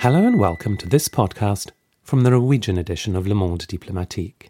Hello 0.00 0.26
and 0.26 0.38
welcome 0.38 0.78
to 0.78 0.88
this 0.88 1.10
podcast 1.10 1.72
from 2.02 2.22
the 2.22 2.30
Norwegian 2.30 2.78
edition 2.78 3.14
of 3.14 3.26
Le 3.26 3.34
Monde 3.34 3.66
Diplomatique. 3.66 4.48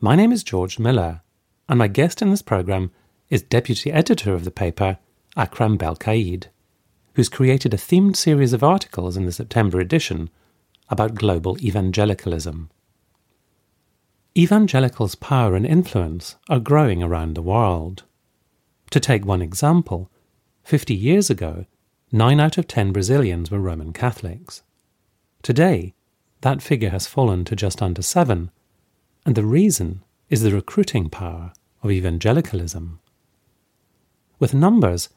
My 0.00 0.16
name 0.16 0.32
is 0.32 0.42
George 0.42 0.76
Miller, 0.76 1.20
and 1.68 1.78
my 1.78 1.86
guest 1.86 2.20
in 2.20 2.30
this 2.30 2.42
programme 2.42 2.90
is 3.30 3.42
deputy 3.42 3.92
editor 3.92 4.34
of 4.34 4.42
the 4.42 4.50
paper, 4.50 4.98
Akram 5.36 5.78
Belkaid, 5.78 6.46
who's 7.12 7.28
created 7.28 7.72
a 7.72 7.76
themed 7.76 8.16
series 8.16 8.52
of 8.52 8.64
articles 8.64 9.16
in 9.16 9.24
the 9.24 9.30
September 9.30 9.78
edition 9.78 10.30
about 10.88 11.14
global 11.14 11.56
evangelicalism. 11.60 12.70
Evangelicals' 14.36 15.14
power 15.14 15.54
and 15.54 15.64
influence 15.64 16.34
are 16.48 16.58
growing 16.58 17.04
around 17.04 17.34
the 17.34 17.40
world. 17.40 18.02
To 18.90 18.98
take 18.98 19.24
one 19.24 19.42
example, 19.42 20.10
50 20.64 20.92
years 20.92 21.30
ago, 21.30 21.66
9 22.14 22.38
out 22.38 22.56
of 22.58 22.68
10 22.68 22.92
Brazilians 22.92 23.50
were 23.50 23.58
Roman 23.58 23.92
Catholics. 23.92 24.62
Today, 25.42 25.94
that 26.42 26.62
figure 26.62 26.90
has 26.90 27.08
fallen 27.08 27.44
to 27.44 27.56
just 27.56 27.82
under 27.82 28.02
7, 28.02 28.52
and 29.26 29.34
the 29.34 29.44
reason 29.44 30.00
is 30.30 30.40
the 30.40 30.52
recruiting 30.52 31.10
power 31.10 31.52
of 31.82 31.90
evangelicalism. 31.90 33.00
With 34.38 34.54
numbers 34.54 35.08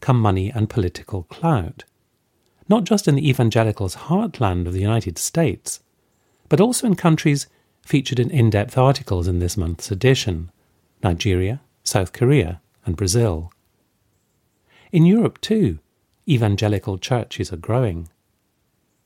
come 0.00 0.18
money 0.18 0.48
and 0.48 0.70
political 0.70 1.24
clout, 1.24 1.84
not 2.70 2.84
just 2.84 3.06
in 3.06 3.16
the 3.16 3.28
evangelicals' 3.28 3.96
heartland 4.08 4.66
of 4.66 4.72
the 4.72 4.80
United 4.80 5.18
States, 5.18 5.80
but 6.48 6.58
also 6.58 6.86
in 6.86 6.96
countries 6.96 7.48
featured 7.82 8.18
in 8.18 8.30
in 8.30 8.48
depth 8.48 8.78
articles 8.78 9.28
in 9.28 9.40
this 9.40 9.58
month's 9.58 9.90
edition 9.90 10.50
Nigeria, 11.02 11.60
South 11.84 12.14
Korea, 12.14 12.62
and 12.86 12.96
Brazil. 12.96 13.52
In 14.90 15.04
Europe, 15.04 15.38
too, 15.42 15.80
evangelical 16.28 16.98
churches 16.98 17.52
are 17.52 17.56
growing. 17.56 18.08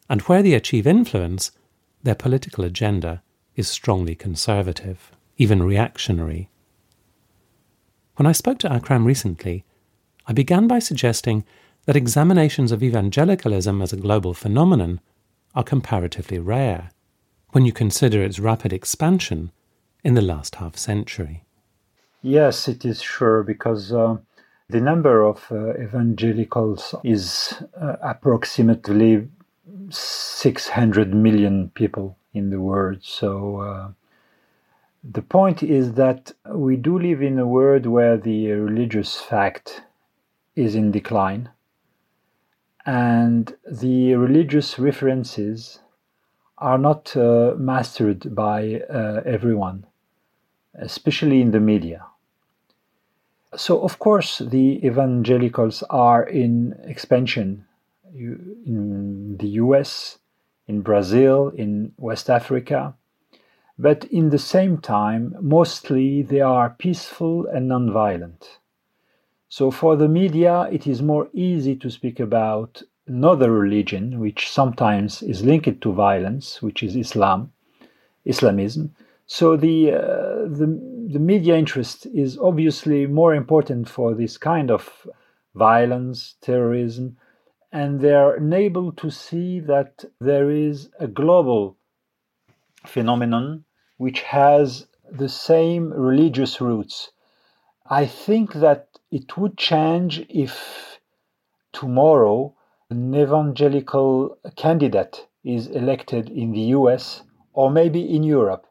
And 0.08 0.22
where 0.22 0.42
they 0.42 0.54
achieve 0.54 0.86
influence, 0.86 1.52
their 2.02 2.14
political 2.14 2.64
agenda 2.64 3.22
is 3.56 3.68
strongly 3.68 4.14
conservative, 4.14 5.12
even 5.36 5.62
reactionary. 5.62 6.48
When 8.16 8.26
I 8.26 8.32
spoke 8.32 8.58
to 8.60 8.72
Akram 8.72 9.06
recently, 9.06 9.64
I 10.26 10.32
began 10.32 10.66
by 10.66 10.78
suggesting 10.78 11.44
that 11.86 11.96
examinations 11.96 12.72
of 12.72 12.82
evangelicalism 12.82 13.82
as 13.82 13.92
a 13.92 13.96
global 13.96 14.34
phenomenon 14.34 15.00
are 15.54 15.64
comparatively 15.64 16.38
rare 16.38 16.90
when 17.50 17.64
you 17.64 17.72
consider 17.72 18.22
its 18.22 18.38
rapid 18.38 18.72
expansion 18.72 19.50
in 20.04 20.14
the 20.14 20.22
last 20.22 20.56
half 20.56 20.76
century. 20.76 21.44
Yes, 22.22 22.68
it 22.68 22.84
is 22.84 23.00
sure 23.00 23.42
because 23.42 23.92
uh, 23.92 24.18
the 24.70 24.80
number 24.80 25.24
of 25.24 25.46
uh, 25.50 25.74
evangelicals 25.74 26.94
is 27.02 27.54
uh, 27.80 27.96
approximately 28.02 29.28
600 29.90 31.12
million 31.14 31.70
people 31.70 32.16
in 32.32 32.50
the 32.50 32.60
world. 32.60 32.98
So 33.02 33.60
uh, 33.60 33.88
the 35.02 35.22
point 35.22 35.62
is 35.62 35.94
that 35.94 36.32
we 36.46 36.76
do 36.76 36.98
live 36.98 37.22
in 37.22 37.38
a 37.38 37.46
world 37.46 37.86
where 37.86 38.16
the 38.16 38.52
religious 38.52 39.16
fact 39.16 39.82
is 40.54 40.74
in 40.74 40.92
decline 40.92 41.48
and 42.86 43.56
the 43.70 44.14
religious 44.14 44.78
references 44.78 45.80
are 46.58 46.78
not 46.78 47.16
uh, 47.16 47.54
mastered 47.56 48.34
by 48.34 48.82
uh, 48.90 49.22
everyone, 49.24 49.86
especially 50.74 51.40
in 51.40 51.50
the 51.50 51.60
media. 51.60 52.04
So, 53.56 53.82
of 53.82 53.98
course, 53.98 54.38
the 54.38 54.84
evangelicals 54.86 55.82
are 55.90 56.22
in 56.22 56.78
expansion 56.84 57.66
in 58.14 59.36
the 59.38 59.48
US, 59.64 60.18
in 60.68 60.82
Brazil, 60.82 61.48
in 61.48 61.92
West 61.96 62.30
Africa, 62.30 62.94
but 63.78 64.04
in 64.04 64.30
the 64.30 64.38
same 64.38 64.78
time, 64.78 65.34
mostly 65.40 66.22
they 66.22 66.40
are 66.40 66.70
peaceful 66.78 67.46
and 67.46 67.68
nonviolent. 67.70 68.58
So, 69.48 69.70
for 69.72 69.96
the 69.96 70.08
media, 70.08 70.68
it 70.70 70.86
is 70.86 71.02
more 71.02 71.28
easy 71.32 71.74
to 71.76 71.90
speak 71.90 72.20
about 72.20 72.82
another 73.08 73.50
religion, 73.50 74.20
which 74.20 74.48
sometimes 74.48 75.22
is 75.22 75.42
linked 75.42 75.80
to 75.80 75.92
violence, 75.92 76.62
which 76.62 76.82
is 76.82 76.94
Islam, 76.94 77.52
Islamism. 78.24 78.94
So 79.26 79.56
the, 79.56 79.92
uh, 79.92 80.48
the, 80.58 80.66
the 81.12 81.18
media 81.18 81.56
interest 81.56 82.06
is 82.06 82.38
obviously 82.38 83.04
more 83.04 83.34
important 83.34 83.88
for 83.88 84.14
this 84.14 84.38
kind 84.38 84.70
of 84.70 85.08
violence, 85.56 86.36
terrorism, 86.40 87.16
and 87.72 88.00
they're 88.00 88.38
able 88.54 88.92
to 88.92 89.10
see 89.10 89.58
that 89.58 90.04
there 90.20 90.50
is 90.50 90.88
a 91.00 91.08
global 91.08 91.76
phenomenon 92.86 93.64
which 93.96 94.22
has 94.22 94.86
the 95.10 95.28
same 95.28 95.92
religious 95.92 96.60
roots. 96.60 97.10
I 97.86 98.06
think 98.06 98.54
that 98.54 98.86
it 99.10 99.36
would 99.36 99.58
change 99.58 100.24
if 100.28 101.00
tomorrow 101.72 102.54
an 102.88 103.14
evangelical 103.14 104.38
candidate 104.54 105.26
is 105.42 105.66
elected 105.66 106.30
in 106.30 106.52
the 106.52 106.72
US 106.78 107.22
or 107.52 107.68
maybe 107.68 108.02
in 108.14 108.22
Europe. 108.22 108.66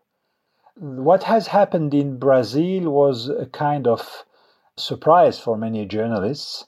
What 0.81 1.23
has 1.23 1.47
happened 1.47 1.93
in 1.93 2.19
Brazil 2.19 2.89
was 2.89 3.27
a 3.27 3.47
kind 3.47 3.85
of 3.85 4.23
surprise 4.77 5.37
for 5.37 5.57
many 5.57 5.85
journalists. 5.85 6.65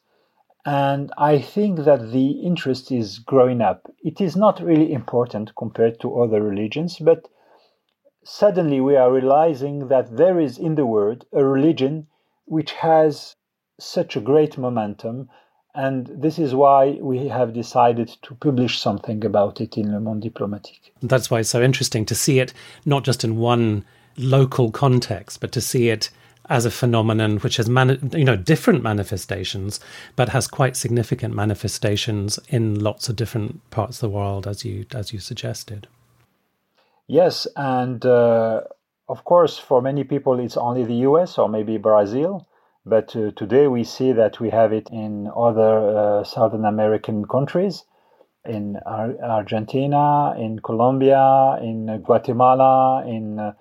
And 0.66 1.12
I 1.18 1.40
think 1.40 1.80
that 1.86 2.12
the 2.12 2.32
interest 2.42 2.92
is 2.92 3.20
growing 3.20 3.62
up. 3.62 3.90
It 4.04 4.20
is 4.20 4.36
not 4.36 4.62
really 4.62 4.92
important 4.92 5.56
compared 5.56 6.00
to 6.02 6.22
other 6.22 6.44
religions, 6.44 7.00
but 7.00 7.30
suddenly 8.24 8.82
we 8.82 8.96
are 8.98 9.12
realizing 9.12 9.88
that 9.88 10.18
there 10.18 10.40
is 10.40 10.58
in 10.58 10.76
the 10.76 10.86
world 10.86 11.26
a 11.32 11.44
religion 11.44 12.08
which 12.46 12.74
has 12.74 13.36
such 13.80 14.16
a 14.16 14.22
great 14.22 14.58
momentum 14.58 15.30
and 15.74 16.08
this 16.08 16.38
is 16.38 16.54
why 16.54 16.98
we 17.02 17.30
have 17.30 17.54
decided 17.54 18.10
to 18.22 18.36
publish 18.36 18.80
something 18.80 19.24
about 19.24 19.62
it 19.62 19.78
in 19.78 19.92
Le 19.92 20.00
Monde 20.00 20.22
Diplomatique. 20.22 20.94
That's 21.02 21.32
why 21.32 21.40
it's 21.40 21.50
so 21.50 21.62
interesting 21.62 22.06
to 22.08 22.16
see 22.16 22.40
it 22.40 22.54
not 22.86 23.04
just 23.04 23.24
in 23.24 23.38
one 23.38 23.86
local 24.18 24.72
context, 24.72 25.40
but 25.42 25.52
to 25.54 25.62
see 25.62 25.90
it 25.90 26.10
as 26.50 26.66
a 26.66 26.72
phenomenon 26.72 27.38
which 27.38 27.58
has 27.58 27.70
mani- 27.70 28.00
you 28.14 28.26
know 28.26 28.36
different 28.36 28.84
manifestations, 28.84 29.80
but 30.16 30.30
has 30.30 30.48
quite 30.48 30.76
significant 30.76 31.34
manifestations 31.34 32.40
in 32.50 32.80
lots 32.80 33.10
of 33.10 33.16
different 33.16 33.70
parts 33.70 33.98
of 33.98 34.02
the 34.02 34.16
world, 34.18 34.48
as 34.48 34.66
you 34.66 34.86
as 34.94 35.14
you 35.14 35.20
suggested. 35.20 35.88
Yes, 37.08 37.48
and 37.56 38.06
uh, 38.06 38.62
of 39.08 39.24
course, 39.24 39.58
for 39.58 39.82
many 39.82 40.04
people, 40.04 40.40
it's 40.40 40.58
only 40.58 40.84
the 40.84 41.02
U.S. 41.10 41.38
or 41.38 41.50
maybe 41.50 41.78
Brazil 41.78 42.48
but 42.86 43.16
uh, 43.16 43.30
today 43.36 43.68
we 43.68 43.84
see 43.84 44.12
that 44.12 44.40
we 44.40 44.50
have 44.50 44.74
it 44.74 44.90
in 44.90 45.32
other 45.36 45.98
uh, 45.98 46.24
Southern 46.24 46.66
American 46.66 47.28
countries, 47.28 47.84
in 48.44 48.78
Ar- 48.88 49.22
Argentina, 49.22 50.34
in 50.36 50.60
Colombia, 50.60 51.60
in 51.62 52.02
Guatemala, 52.04 53.06
in 53.06 53.38
uh, 53.38 53.54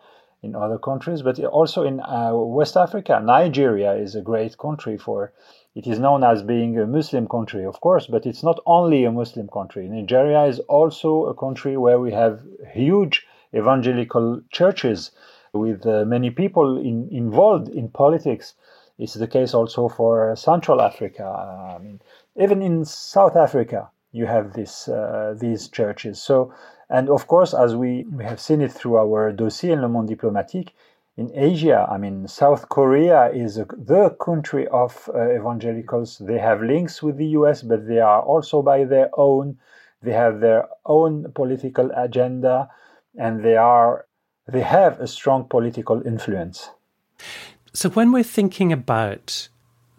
in 0.43 0.55
other 0.55 0.79
countries, 0.79 1.23
but 1.23 1.39
also 1.45 1.83
in 1.83 2.01
uh, 2.01 2.33
West 2.35 2.77
Africa. 2.77 3.21
Nigeria 3.23 3.93
is 3.95 4.15
a 4.15 4.23
great 4.23 4.57
country 4.59 4.97
for. 4.97 5.33
It 5.75 5.87
is 5.87 6.01
known 6.01 6.25
as 6.25 6.43
being 6.43 6.77
a 6.79 6.87
Muslim 6.87 7.29
country, 7.29 7.65
of 7.65 7.81
course, 7.81 8.07
but 8.09 8.27
it's 8.27 8.43
not 8.43 8.59
only 8.67 9.05
a 9.05 9.13
Muslim 9.13 9.47
country. 9.49 9.89
Nigeria 9.89 10.45
is 10.47 10.59
also 10.61 11.27
a 11.27 11.35
country 11.35 11.77
where 11.77 12.01
we 12.01 12.11
have 12.13 12.43
huge 12.73 13.25
evangelical 13.55 14.41
churches 14.51 15.13
with 15.53 15.87
uh, 15.87 16.05
many 16.05 16.31
people 16.31 16.77
in, 16.77 17.09
involved 17.13 17.69
in 17.69 17.89
politics 17.89 18.55
it's 19.01 19.15
the 19.15 19.27
case 19.27 19.55
also 19.55 19.89
for 19.89 20.37
Central 20.37 20.83
Africa. 20.83 21.25
I 21.25 21.79
mean, 21.83 22.03
even 22.37 22.61
in 22.61 22.85
South 22.85 23.35
Africa, 23.35 23.89
you 24.13 24.27
have 24.27 24.53
this 24.53 24.89
uh, 24.89 25.35
these 25.41 25.69
churches. 25.69 26.23
So, 26.23 26.53
and 26.91 27.09
of 27.09 27.27
course, 27.27 27.55
as 27.55 27.77
we, 27.77 28.05
we 28.11 28.25
have 28.25 28.41
seen 28.41 28.61
it 28.61 28.73
through 28.73 28.99
our 28.99 29.33
dossier 29.33 29.73
in 29.73 29.81
Le 29.81 29.89
Monde 29.89 30.09
Diplomatique, 30.09 30.75
in 31.17 31.31
Asia, 31.35 31.87
I 31.91 31.99
mean, 31.99 32.27
South 32.29 32.69
Korea 32.69 33.31
is 33.31 33.59
a, 33.59 33.67
the 33.77 34.11
country 34.21 34.67
of 34.69 35.11
uh, 35.15 35.35
evangelicals. 35.35 36.19
They 36.19 36.39
have 36.39 36.63
links 36.63 37.03
with 37.03 37.17
the 37.19 37.27
US, 37.39 37.63
but 37.63 37.87
they 37.87 38.01
are 38.01 38.23
also 38.23 38.63
by 38.63 38.85
their 38.85 39.11
own. 39.17 39.59
They 40.03 40.13
have 40.13 40.41
their 40.41 40.69
own 40.87 41.31
political 41.35 41.91
agenda, 41.95 42.71
and 43.19 43.45
they 43.45 43.57
are 43.57 44.07
they 44.49 44.63
have 44.63 44.99
a 44.99 45.07
strong 45.07 45.45
political 45.45 46.01
influence. 46.07 46.71
So 47.75 47.91
when 47.91 48.13
we're 48.13 48.33
thinking 48.39 48.73
about 48.73 49.49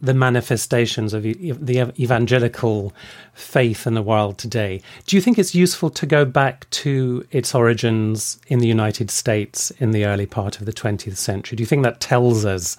the 0.01 0.13
manifestations 0.13 1.13
of 1.13 1.24
the 1.24 1.94
evangelical 2.00 2.94
faith 3.33 3.86
in 3.86 3.94
the 3.94 4.01
world 4.01 4.38
today, 4.38 4.81
do 5.06 5.15
you 5.15 5.21
think 5.21 5.38
it's 5.38 5.53
useful 5.53 5.89
to 5.92 6.06
go 6.06 6.25
back 6.25 6.69
to 6.71 7.25
its 7.31 7.53
origins 7.53 8.39
in 8.48 8.59
the 8.59 8.68
United 8.68 9.12
States 9.12 9.71
in 9.71 9.92
the 9.92 10.06
early 10.06 10.25
part 10.25 10.59
of 10.59 10.65
the 10.65 10.74
20th 10.74 11.18
century? 11.18 11.56
Do 11.56 11.62
you 11.62 11.68
think 11.68 11.83
that 11.83 12.00
tells 12.00 12.45
us 12.45 12.77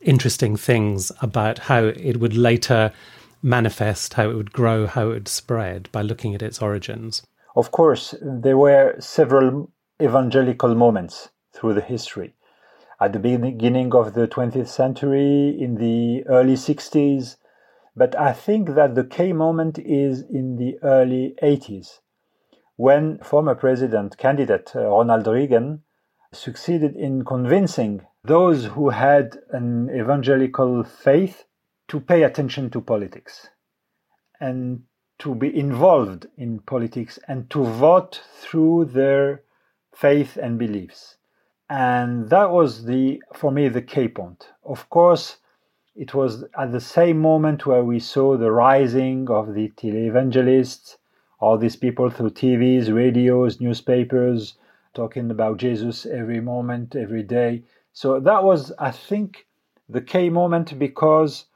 interesting 0.00 0.56
things 0.56 1.12
about 1.20 1.58
how 1.58 1.84
it 1.84 2.18
would 2.18 2.36
later 2.36 2.92
manifest, 3.42 4.14
how 4.14 4.30
it 4.30 4.34
would 4.34 4.52
grow, 4.52 4.86
how 4.86 5.08
it 5.08 5.14
would 5.14 5.28
spread 5.28 5.88
by 5.92 6.00
looking 6.00 6.34
at 6.34 6.42
its 6.42 6.62
origins? 6.62 7.22
Of 7.56 7.70
course, 7.70 8.14
there 8.22 8.58
were 8.58 8.96
several 8.98 9.70
evangelical 10.02 10.74
moments 10.74 11.28
through 11.52 11.74
the 11.74 11.80
history. 11.80 12.34
At 13.00 13.12
the 13.12 13.18
beginning 13.18 13.94
of 13.94 14.14
the 14.14 14.28
20th 14.28 14.68
century, 14.68 15.56
in 15.60 15.74
the 15.74 16.24
early 16.28 16.54
60s, 16.54 17.36
but 17.96 18.16
I 18.18 18.32
think 18.32 18.74
that 18.74 18.94
the 18.94 19.04
key 19.04 19.32
moment 19.32 19.78
is 19.78 20.22
in 20.22 20.56
the 20.56 20.78
early 20.82 21.34
80s, 21.42 22.00
when 22.76 23.18
former 23.18 23.54
president 23.54 24.16
candidate 24.18 24.72
uh, 24.74 24.86
Ronald 24.86 25.26
Reagan 25.26 25.82
succeeded 26.32 26.96
in 26.96 27.24
convincing 27.24 28.06
those 28.24 28.66
who 28.66 28.90
had 28.90 29.38
an 29.50 29.90
evangelical 29.90 30.82
faith 30.82 31.44
to 31.88 32.00
pay 32.00 32.22
attention 32.22 32.70
to 32.70 32.80
politics 32.80 33.48
and 34.40 34.82
to 35.18 35.34
be 35.34 35.56
involved 35.56 36.26
in 36.36 36.58
politics 36.60 37.18
and 37.28 37.48
to 37.50 37.62
vote 37.64 38.20
through 38.40 38.86
their 38.86 39.42
faith 39.94 40.36
and 40.36 40.58
beliefs. 40.58 41.16
And 41.68 42.28
that 42.28 42.50
was 42.50 42.84
the, 42.84 43.22
for 43.32 43.50
me, 43.50 43.68
the 43.68 43.82
key 43.82 44.08
point. 44.08 44.48
Of 44.64 44.88
course, 44.90 45.38
it 45.96 46.12
was 46.12 46.44
at 46.58 46.72
the 46.72 46.80
same 46.80 47.18
moment 47.20 47.66
where 47.66 47.84
we 47.84 48.00
saw 48.00 48.36
the 48.36 48.50
rising 48.50 49.30
of 49.30 49.54
the 49.54 49.68
televangelists, 49.76 50.96
all 51.40 51.56
these 51.56 51.76
people 51.76 52.10
through 52.10 52.30
TVs, 52.30 52.94
radios, 52.94 53.60
newspapers, 53.60 54.54
talking 54.92 55.30
about 55.30 55.58
Jesus 55.58 56.06
every 56.06 56.40
moment, 56.40 56.96
every 56.96 57.22
day. 57.22 57.62
So 57.92 58.20
that 58.20 58.42
was, 58.44 58.72
I 58.78 58.90
think, 58.90 59.46
the 59.88 60.00
key 60.00 60.30
moment 60.30 60.78
because 60.78 61.46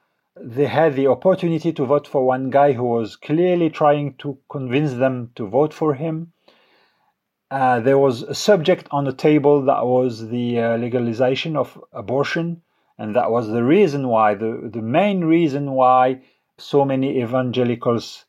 they 0.40 0.66
had 0.66 0.94
the 0.94 1.08
opportunity 1.08 1.72
to 1.72 1.84
vote 1.84 2.06
for 2.06 2.24
one 2.24 2.50
guy 2.50 2.72
who 2.72 2.84
was 2.84 3.16
clearly 3.16 3.70
trying 3.70 4.14
to 4.18 4.38
convince 4.48 4.94
them 4.94 5.32
to 5.34 5.46
vote 5.46 5.74
for 5.74 5.94
him. 5.94 6.32
Uh, 7.50 7.80
there 7.80 7.98
was 7.98 8.22
a 8.22 8.34
subject 8.34 8.86
on 8.90 9.04
the 9.04 9.12
table 9.12 9.62
that 9.62 9.86
was 9.86 10.28
the 10.28 10.60
uh, 10.60 10.76
legalization 10.76 11.56
of 11.56 11.82
abortion, 11.92 12.60
and 12.98 13.16
that 13.16 13.30
was 13.30 13.48
the 13.48 13.62
reason 13.62 14.08
why, 14.08 14.34
the, 14.34 14.68
the 14.72 14.82
main 14.82 15.24
reason 15.24 15.72
why 15.72 16.20
so 16.58 16.84
many 16.84 17.20
evangelicals 17.22 18.26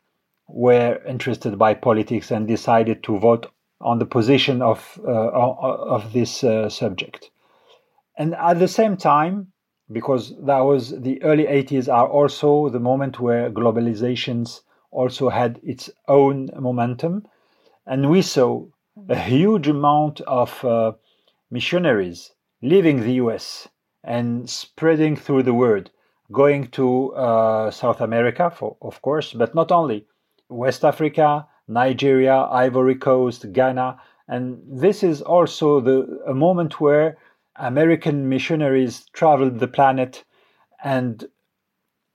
were 0.48 1.02
interested 1.08 1.58
by 1.58 1.74
politics 1.74 2.32
and 2.32 2.48
decided 2.48 3.04
to 3.04 3.18
vote 3.18 3.48
on 3.82 4.00
the 4.00 4.06
position 4.06 4.62
of, 4.62 5.00
uh, 5.06 5.30
of 5.32 6.14
this 6.14 6.44
uh, 6.44 6.70
subject. 6.70 7.30
And 8.18 8.36
at 8.36 8.60
the 8.60 8.68
same 8.68 8.98
time, 8.98 9.52
because 9.92 10.34
that 10.46 10.60
was 10.60 10.92
the 11.02 11.22
early 11.24 11.46
80s 11.46 11.92
are 11.92 12.08
also 12.08 12.70
the 12.70 12.80
moment 12.80 13.20
where 13.20 13.50
globalizations 13.50 14.62
also 14.92 15.30
had 15.30 15.60
its 15.64 15.90
own 16.08 16.50
momentum. 16.58 17.26
And 17.86 18.10
we 18.10 18.22
saw 18.22 18.66
a 19.10 19.18
huge 19.18 19.68
amount 19.68 20.22
of 20.22 20.64
uh, 20.64 20.92
missionaries 21.50 22.32
leaving 22.62 23.02
the 23.02 23.14
US 23.14 23.68
and 24.04 24.48
spreading 24.48 25.16
through 25.16 25.44
the 25.44 25.54
world, 25.54 25.90
going 26.32 26.68
to 26.68 27.12
uh, 27.16 27.72
South 27.72 28.02
America, 28.02 28.52
for, 28.52 28.78
of 28.84 29.02
course, 29.02 29.34
but 29.34 29.56
not 29.56 29.72
only, 29.72 30.06
West 30.48 30.86
Africa, 30.86 31.48
Nigeria, 31.68 32.36
Ivory 32.52 32.96
Coast, 32.96 33.52
Ghana. 33.52 34.00
And 34.28 34.62
this 34.68 35.02
is 35.02 35.24
also 35.24 35.82
the, 35.82 36.22
a 36.28 36.36
moment 36.36 36.80
where 36.80 37.18
American 37.56 38.30
missionaries 38.30 39.08
traveled 39.12 39.60
the 39.60 39.68
planet 39.68 40.24
and 40.84 41.28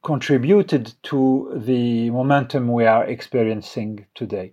contributed 0.05 0.95
to 1.03 1.53
the 1.57 2.11
momentum 2.11 2.69
we 2.69 2.87
are 2.87 3.05
experiencing 3.05 4.07
today. 4.15 4.53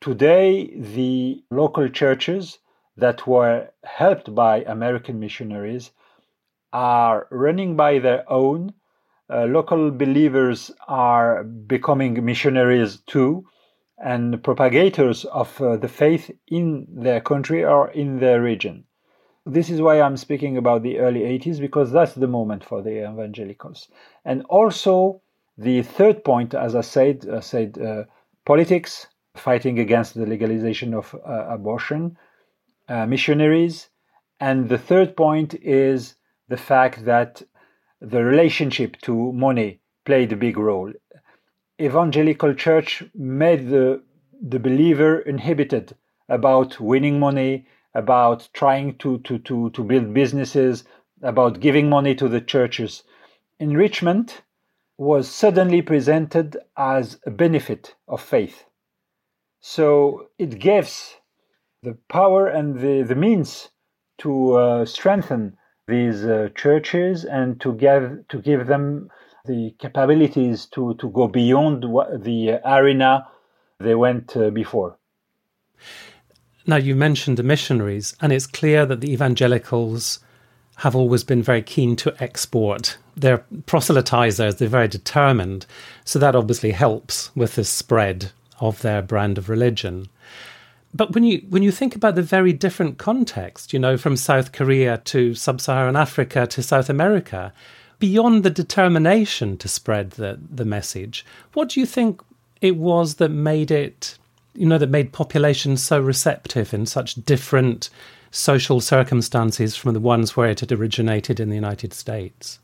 Today, 0.00 0.74
the 0.74 1.42
local 1.50 1.88
churches 1.88 2.58
that 2.96 3.26
were 3.26 3.68
helped 3.84 4.34
by 4.34 4.62
American 4.62 5.20
missionaries 5.20 5.90
are 6.72 7.26
running 7.30 7.76
by 7.76 7.98
their 7.98 8.30
own. 8.30 8.74
Uh, 9.28 9.44
local 9.44 9.90
believers 9.90 10.70
are 10.88 11.44
becoming 11.44 12.24
missionaries 12.24 13.00
too 13.06 13.46
and 13.98 14.42
propagators 14.42 15.24
of 15.26 15.60
uh, 15.60 15.76
the 15.76 15.88
faith 15.88 16.30
in 16.48 16.86
their 16.88 17.20
country 17.20 17.64
or 17.64 17.90
in 17.90 18.18
their 18.18 18.40
region 18.40 18.84
this 19.46 19.70
is 19.70 19.80
why 19.80 20.00
I'm 20.00 20.16
speaking 20.16 20.56
about 20.56 20.82
the 20.82 20.98
early 20.98 21.20
80s 21.20 21.60
because 21.60 21.90
that's 21.90 22.14
the 22.14 22.26
moment 22.26 22.64
for 22.64 22.82
the 22.82 23.10
evangelicals. 23.10 23.88
And 24.24 24.44
also, 24.44 25.22
the 25.56 25.82
third 25.82 26.24
point, 26.24 26.54
as 26.54 26.74
I 26.74 26.82
said, 26.82 27.26
I 27.28 27.40
said 27.40 27.78
uh, 27.78 28.04
politics, 28.44 29.06
fighting 29.40 29.78
against 29.78 30.14
the 30.14 30.26
legalization 30.26 30.94
of 30.94 31.14
uh, 31.14 31.46
abortion, 31.48 32.16
uh, 32.88 33.06
missionaries, 33.06 33.88
and 34.38 34.68
the 34.68 34.78
third 34.78 35.16
point 35.16 35.54
is 35.54 36.14
the 36.48 36.56
fact 36.56 37.04
that 37.04 37.42
the 38.00 38.22
relationship 38.24 38.96
to 39.02 39.32
money 39.32 39.80
played 40.04 40.32
a 40.32 40.36
big 40.36 40.56
role. 40.56 40.92
Evangelical 41.80 42.54
church 42.54 43.02
made 43.14 43.68
the 43.68 44.02
the 44.42 44.58
believer 44.58 45.20
inhibited 45.20 45.94
about 46.28 46.80
winning 46.80 47.18
money, 47.18 47.66
about 47.94 48.48
trying 48.54 48.96
to, 48.96 49.18
to, 49.18 49.38
to, 49.40 49.70
to 49.70 49.84
build 49.84 50.14
businesses, 50.14 50.84
about 51.22 51.60
giving 51.60 51.88
money 51.88 52.14
to 52.14 52.28
the 52.28 52.40
churches. 52.40 53.02
Enrichment 53.58 54.42
was 54.96 55.30
suddenly 55.30 55.82
presented 55.82 56.56
as 56.76 57.18
a 57.26 57.30
benefit 57.30 57.94
of 58.08 58.22
faith. 58.22 58.64
So 59.60 60.28
it 60.38 60.58
gives 60.58 61.16
the 61.82 61.96
power 62.08 62.46
and 62.46 62.78
the, 62.78 63.02
the 63.02 63.14
means 63.14 63.70
to 64.18 64.54
uh, 64.54 64.84
strengthen 64.84 65.56
these 65.86 66.24
uh, 66.24 66.48
churches 66.54 67.24
and 67.24 67.60
to 67.60 67.74
give 67.74 68.26
to 68.28 68.38
give 68.40 68.66
them 68.66 69.10
the 69.46 69.74
capabilities 69.78 70.66
to, 70.66 70.94
to 70.94 71.08
go 71.10 71.26
beyond 71.26 71.82
the 71.82 72.60
arena 72.64 73.26
they 73.78 73.94
went 73.94 74.36
uh, 74.36 74.50
before. 74.50 74.98
Now, 76.66 76.76
you 76.76 76.94
mentioned 76.94 77.38
the 77.38 77.42
missionaries, 77.42 78.14
and 78.20 78.32
it's 78.32 78.46
clear 78.46 78.84
that 78.84 79.00
the 79.00 79.12
evangelicals 79.12 80.20
have 80.76 80.94
always 80.94 81.24
been 81.24 81.42
very 81.42 81.62
keen 81.62 81.96
to 81.96 82.14
export. 82.22 82.98
They're 83.16 83.44
proselytizers, 83.66 84.58
they're 84.58 84.68
very 84.68 84.88
determined. 84.88 85.66
So 86.04 86.18
that 86.18 86.36
obviously 86.36 86.72
helps 86.72 87.34
with 87.34 87.54
the 87.56 87.64
spread 87.64 88.30
of 88.60 88.82
their 88.82 89.02
brand 89.02 89.38
of 89.38 89.48
religion. 89.48 90.08
But 90.92 91.14
when 91.14 91.24
you 91.24 91.44
when 91.48 91.62
you 91.62 91.70
think 91.70 91.94
about 91.94 92.14
the 92.14 92.22
very 92.22 92.52
different 92.52 92.98
context, 92.98 93.72
you 93.72 93.78
know, 93.78 93.96
from 93.96 94.16
South 94.16 94.52
Korea 94.52 94.98
to 94.98 95.34
sub-Saharan 95.34 95.96
Africa 95.96 96.46
to 96.48 96.62
South 96.62 96.90
America, 96.90 97.52
beyond 97.98 98.42
the 98.42 98.50
determination 98.50 99.56
to 99.58 99.68
spread 99.68 100.12
the, 100.12 100.38
the 100.50 100.64
message, 100.64 101.24
what 101.52 101.68
do 101.68 101.80
you 101.80 101.86
think 101.86 102.20
it 102.60 102.76
was 102.76 103.16
that 103.16 103.28
made 103.30 103.70
it 103.70 104.18
you 104.54 104.66
know, 104.66 104.78
that 104.78 104.90
made 104.90 105.12
populations 105.12 105.82
so 105.82 106.00
receptive 106.00 106.74
in 106.74 106.86
such 106.86 107.14
different 107.14 107.90
social 108.30 108.80
circumstances 108.80 109.76
from 109.76 109.94
the 109.94 110.00
ones 110.00 110.36
where 110.36 110.48
it 110.48 110.60
had 110.60 110.72
originated 110.72 111.40
in 111.40 111.48
the 111.48 111.54
United 111.54 111.92
States? 111.92 112.58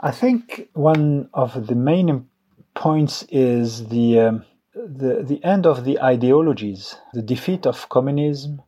I 0.00 0.10
think 0.10 0.68
one 0.72 1.28
of 1.34 1.66
the 1.66 1.74
main 1.74 2.26
points 2.74 3.24
is 3.28 3.88
the 3.88 4.20
um, 4.20 4.44
the 4.74 5.22
the 5.22 5.42
end 5.44 5.66
of 5.66 5.84
the 5.84 6.00
ideologies, 6.00 6.96
the 7.12 7.22
defeat 7.22 7.66
of 7.66 7.88
communism, 7.88 8.62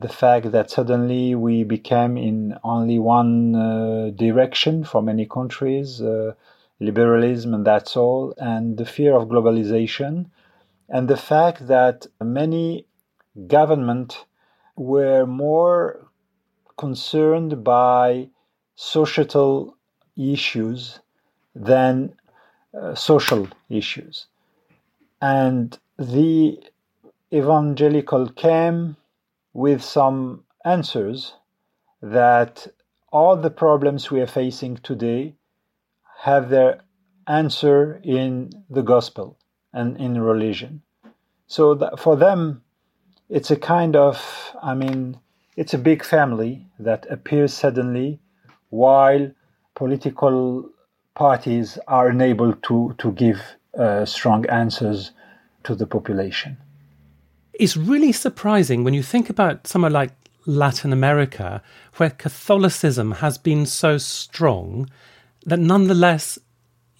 the 0.00 0.08
fact 0.08 0.52
that 0.52 0.70
suddenly 0.70 1.34
we 1.34 1.64
became 1.64 2.16
in 2.16 2.58
only 2.62 2.98
one 2.98 3.54
uh, 3.54 4.10
direction 4.10 4.84
for 4.84 5.02
many 5.02 5.26
countries, 5.26 6.02
uh, 6.02 6.34
liberalism 6.80 7.54
and 7.54 7.66
that's 7.66 7.96
all, 7.96 8.34
and 8.38 8.76
the 8.76 8.84
fear 8.84 9.14
of 9.14 9.28
globalization 9.28 10.26
and 10.88 11.08
the 11.08 11.16
fact 11.16 11.66
that 11.66 12.06
many 12.22 12.86
government 13.46 14.24
were 14.76 15.26
more 15.26 16.08
concerned 16.76 17.62
by 17.62 18.28
societal 18.74 19.76
issues 20.16 21.00
than 21.54 22.12
uh, 22.78 22.94
social 22.94 23.48
issues. 23.68 24.26
And 25.20 25.78
the 25.98 26.58
evangelical 27.32 28.28
came 28.28 28.96
with 29.52 29.82
some 29.82 30.44
answers 30.64 31.34
that 32.00 32.66
all 33.12 33.36
the 33.36 33.50
problems 33.50 34.10
we 34.10 34.20
are 34.20 34.26
facing 34.26 34.76
today 34.76 35.34
have 36.20 36.50
their 36.50 36.80
answer 37.26 38.00
in 38.02 38.50
the 38.70 38.82
gospel 38.82 39.36
and 39.72 39.96
in 39.96 40.20
religion. 40.20 40.82
So 41.46 41.90
for 41.96 42.16
them, 42.16 42.62
it's 43.28 43.50
a 43.50 43.56
kind 43.56 43.96
of, 43.96 44.54
I 44.62 44.74
mean, 44.74 45.18
it's 45.56 45.74
a 45.74 45.78
big 45.78 46.04
family 46.04 46.66
that 46.78 47.06
appears 47.10 47.52
suddenly 47.52 48.20
while 48.70 49.30
political 49.74 50.70
parties 51.14 51.78
are 51.88 52.08
unable 52.08 52.52
to, 52.54 52.94
to 52.98 53.12
give 53.12 53.40
uh, 53.78 54.04
strong 54.04 54.46
answers 54.46 55.12
to 55.64 55.74
the 55.74 55.86
population. 55.86 56.56
It's 57.54 57.76
really 57.76 58.12
surprising 58.12 58.84
when 58.84 58.94
you 58.94 59.02
think 59.02 59.30
about 59.30 59.66
somewhere 59.66 59.90
like 59.90 60.12
Latin 60.46 60.92
America, 60.92 61.62
where 61.96 62.10
Catholicism 62.10 63.12
has 63.12 63.38
been 63.38 63.66
so 63.66 63.98
strong 63.98 64.88
that 65.44 65.58
nonetheless 65.58 66.38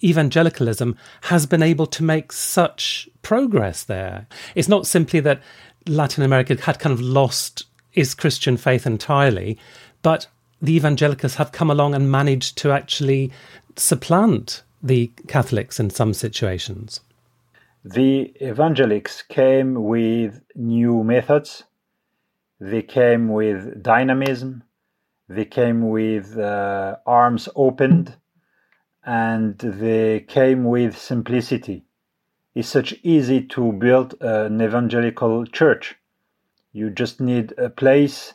evangelicalism 0.03 0.95
has 1.23 1.45
been 1.45 1.63
able 1.63 1.85
to 1.87 2.03
make 2.03 2.31
such 2.31 3.09
progress 3.21 3.83
there. 3.83 4.27
It's 4.55 4.69
not 4.69 4.87
simply 4.87 5.19
that 5.21 5.41
Latin 5.87 6.23
America 6.23 6.55
had 6.61 6.79
kind 6.79 6.93
of 6.93 7.01
lost 7.01 7.65
its 7.93 8.13
Christian 8.13 8.55
faith 8.55 8.85
entirely, 8.85 9.57
but 10.01 10.27
the 10.61 10.75
evangelicals 10.75 11.35
have 11.35 11.51
come 11.51 11.69
along 11.69 11.95
and 11.95 12.11
managed 12.11 12.57
to 12.59 12.71
actually 12.71 13.31
supplant 13.75 14.63
the 14.81 15.07
Catholics 15.27 15.79
in 15.79 15.89
some 15.89 16.13
situations. 16.13 17.01
The 17.83 18.33
evangelics 18.41 19.27
came 19.27 19.83
with 19.85 20.41
new 20.55 21.03
methods, 21.03 21.63
they 22.59 22.81
came 22.81 23.29
with 23.29 23.81
dynamism, 23.81 24.63
they 25.29 25.45
came 25.45 25.89
with 25.89 26.37
uh, 26.37 26.97
arms 27.05 27.47
opened, 27.55 28.15
and 29.05 29.57
they 29.57 30.19
came 30.21 30.65
with 30.65 30.97
simplicity. 30.97 31.85
It's 32.53 32.67
such 32.67 32.95
easy 33.03 33.41
to 33.47 33.71
build 33.71 34.15
an 34.21 34.61
evangelical 34.61 35.45
church. 35.45 35.95
You 36.73 36.89
just 36.89 37.21
need 37.21 37.53
a 37.57 37.69
place, 37.69 38.33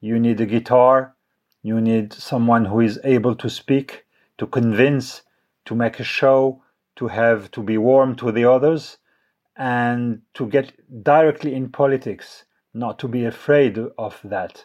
you 0.00 0.18
need 0.18 0.40
a 0.40 0.46
guitar, 0.46 1.14
you 1.62 1.80
need 1.80 2.12
someone 2.12 2.64
who 2.64 2.80
is 2.80 2.98
able 3.04 3.34
to 3.36 3.50
speak, 3.50 4.06
to 4.38 4.46
convince, 4.46 5.22
to 5.68 5.74
make 5.74 6.00
a 6.00 6.04
show, 6.04 6.62
to 6.96 7.08
have 7.08 7.50
to 7.50 7.62
be 7.62 7.76
warm 7.76 8.16
to 8.16 8.32
the 8.32 8.44
others, 8.44 8.96
and 9.54 10.22
to 10.32 10.46
get 10.46 10.72
directly 11.04 11.54
in 11.54 11.68
politics, 11.68 12.46
not 12.72 12.98
to 12.98 13.06
be 13.06 13.26
afraid 13.26 13.78
of 13.98 14.18
that. 14.24 14.64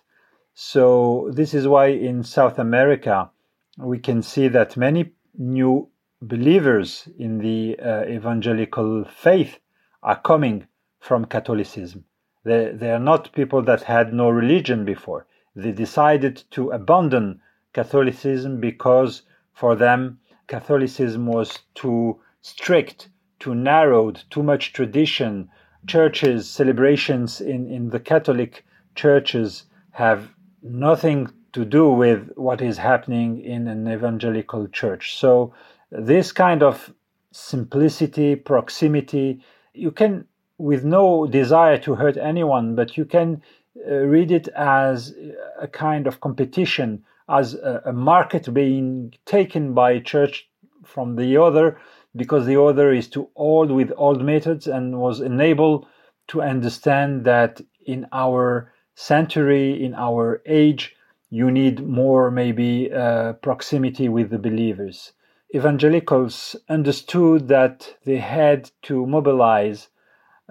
So 0.53 1.29
this 1.33 1.53
is 1.53 1.67
why 1.67 1.87
in 1.87 2.23
South 2.23 2.57
America 2.57 3.29
we 3.77 3.99
can 3.99 4.21
see 4.21 4.47
that 4.47 4.77
many 4.77 5.11
new 5.37 5.89
believers 6.21 7.09
in 7.19 7.39
the 7.39 7.77
uh, 7.79 8.05
evangelical 8.05 9.03
faith 9.03 9.59
are 10.03 10.21
coming 10.21 10.67
from 10.99 11.25
Catholicism. 11.25 12.05
They, 12.45 12.71
they 12.73 12.91
are 12.91 13.05
not 13.11 13.33
people 13.33 13.61
that 13.63 13.83
had 13.83 14.13
no 14.13 14.29
religion 14.29 14.85
before. 14.85 15.25
They 15.53 15.73
decided 15.73 16.43
to 16.51 16.71
abandon 16.71 17.41
Catholicism 17.73 18.61
because 18.61 19.23
for 19.53 19.75
them 19.75 20.19
Catholicism 20.47 21.25
was 21.27 21.59
too 21.75 22.19
strict, 22.41 23.09
too 23.39 23.55
narrowed, 23.55 24.23
too 24.29 24.43
much 24.43 24.73
tradition. 24.73 25.49
Churches, 25.87 26.49
celebrations 26.49 27.41
in, 27.41 27.67
in 27.67 27.89
the 27.89 27.99
Catholic 27.99 28.65
churches 28.95 29.65
have 29.91 30.29
nothing 30.61 31.31
to 31.53 31.65
do 31.65 31.89
with 31.89 32.31
what 32.35 32.61
is 32.61 32.77
happening 32.77 33.39
in 33.41 33.67
an 33.67 33.87
evangelical 33.87 34.67
church. 34.67 35.17
So, 35.17 35.53
this 35.91 36.31
kind 36.31 36.63
of 36.63 36.93
simplicity, 37.31 38.35
proximity, 38.35 39.41
you 39.73 39.91
can, 39.91 40.25
with 40.57 40.83
no 40.83 41.27
desire 41.27 41.77
to 41.79 41.95
hurt 41.95 42.17
anyone, 42.17 42.75
but 42.75 42.97
you 42.97 43.05
can 43.05 43.41
uh, 43.87 43.93
read 43.93 44.31
it 44.31 44.47
as 44.49 45.13
a 45.59 45.67
kind 45.67 46.07
of 46.07 46.21
competition 46.21 47.03
as 47.29 47.53
a, 47.55 47.81
a 47.85 47.93
market 47.93 48.53
being 48.53 49.13
taken 49.25 49.73
by 49.73 49.99
church 49.99 50.49
from 50.83 51.15
the 51.15 51.37
other 51.37 51.79
because 52.15 52.45
the 52.45 52.61
other 52.61 52.91
is 52.91 53.09
too 53.09 53.29
old 53.35 53.71
with 53.71 53.91
old 53.95 54.23
methods 54.23 54.67
and 54.67 54.99
was 54.99 55.19
unable 55.19 55.87
to 56.27 56.41
understand 56.41 57.25
that 57.25 57.61
in 57.85 58.07
our 58.11 58.71
century, 58.95 59.83
in 59.83 59.93
our 59.95 60.41
age, 60.45 60.95
you 61.29 61.49
need 61.49 61.85
more 61.85 62.29
maybe 62.29 62.91
uh, 62.93 63.33
proximity 63.33 64.07
with 64.07 64.29
the 64.29 64.37
believers. 64.37 65.13
Evangelicals 65.55 66.55
understood 66.69 67.47
that 67.47 67.95
they 68.05 68.17
had 68.17 68.69
to 68.83 69.05
mobilize 69.05 69.87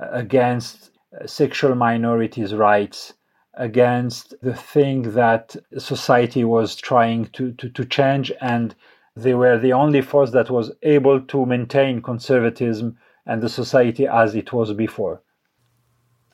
uh, 0.00 0.08
against 0.10 0.90
uh, 1.20 1.26
sexual 1.26 1.74
minorities' 1.74 2.54
rights 2.54 3.14
against 3.54 4.34
the 4.42 4.54
thing 4.54 5.14
that 5.14 5.54
society 5.78 6.44
was 6.44 6.74
trying 6.74 7.26
to, 7.26 7.52
to, 7.52 7.68
to 7.68 7.84
change 7.84 8.32
and 8.40 8.74
they 9.14 9.34
were 9.34 9.58
the 9.58 9.72
only 9.72 10.00
force 10.00 10.30
that 10.30 10.50
was 10.50 10.72
able 10.82 11.20
to 11.20 11.44
maintain 11.44 12.00
conservatism 12.00 12.96
and 13.26 13.42
the 13.42 13.48
society 13.48 14.06
as 14.06 14.34
it 14.34 14.52
was 14.52 14.72
before. 14.72 15.22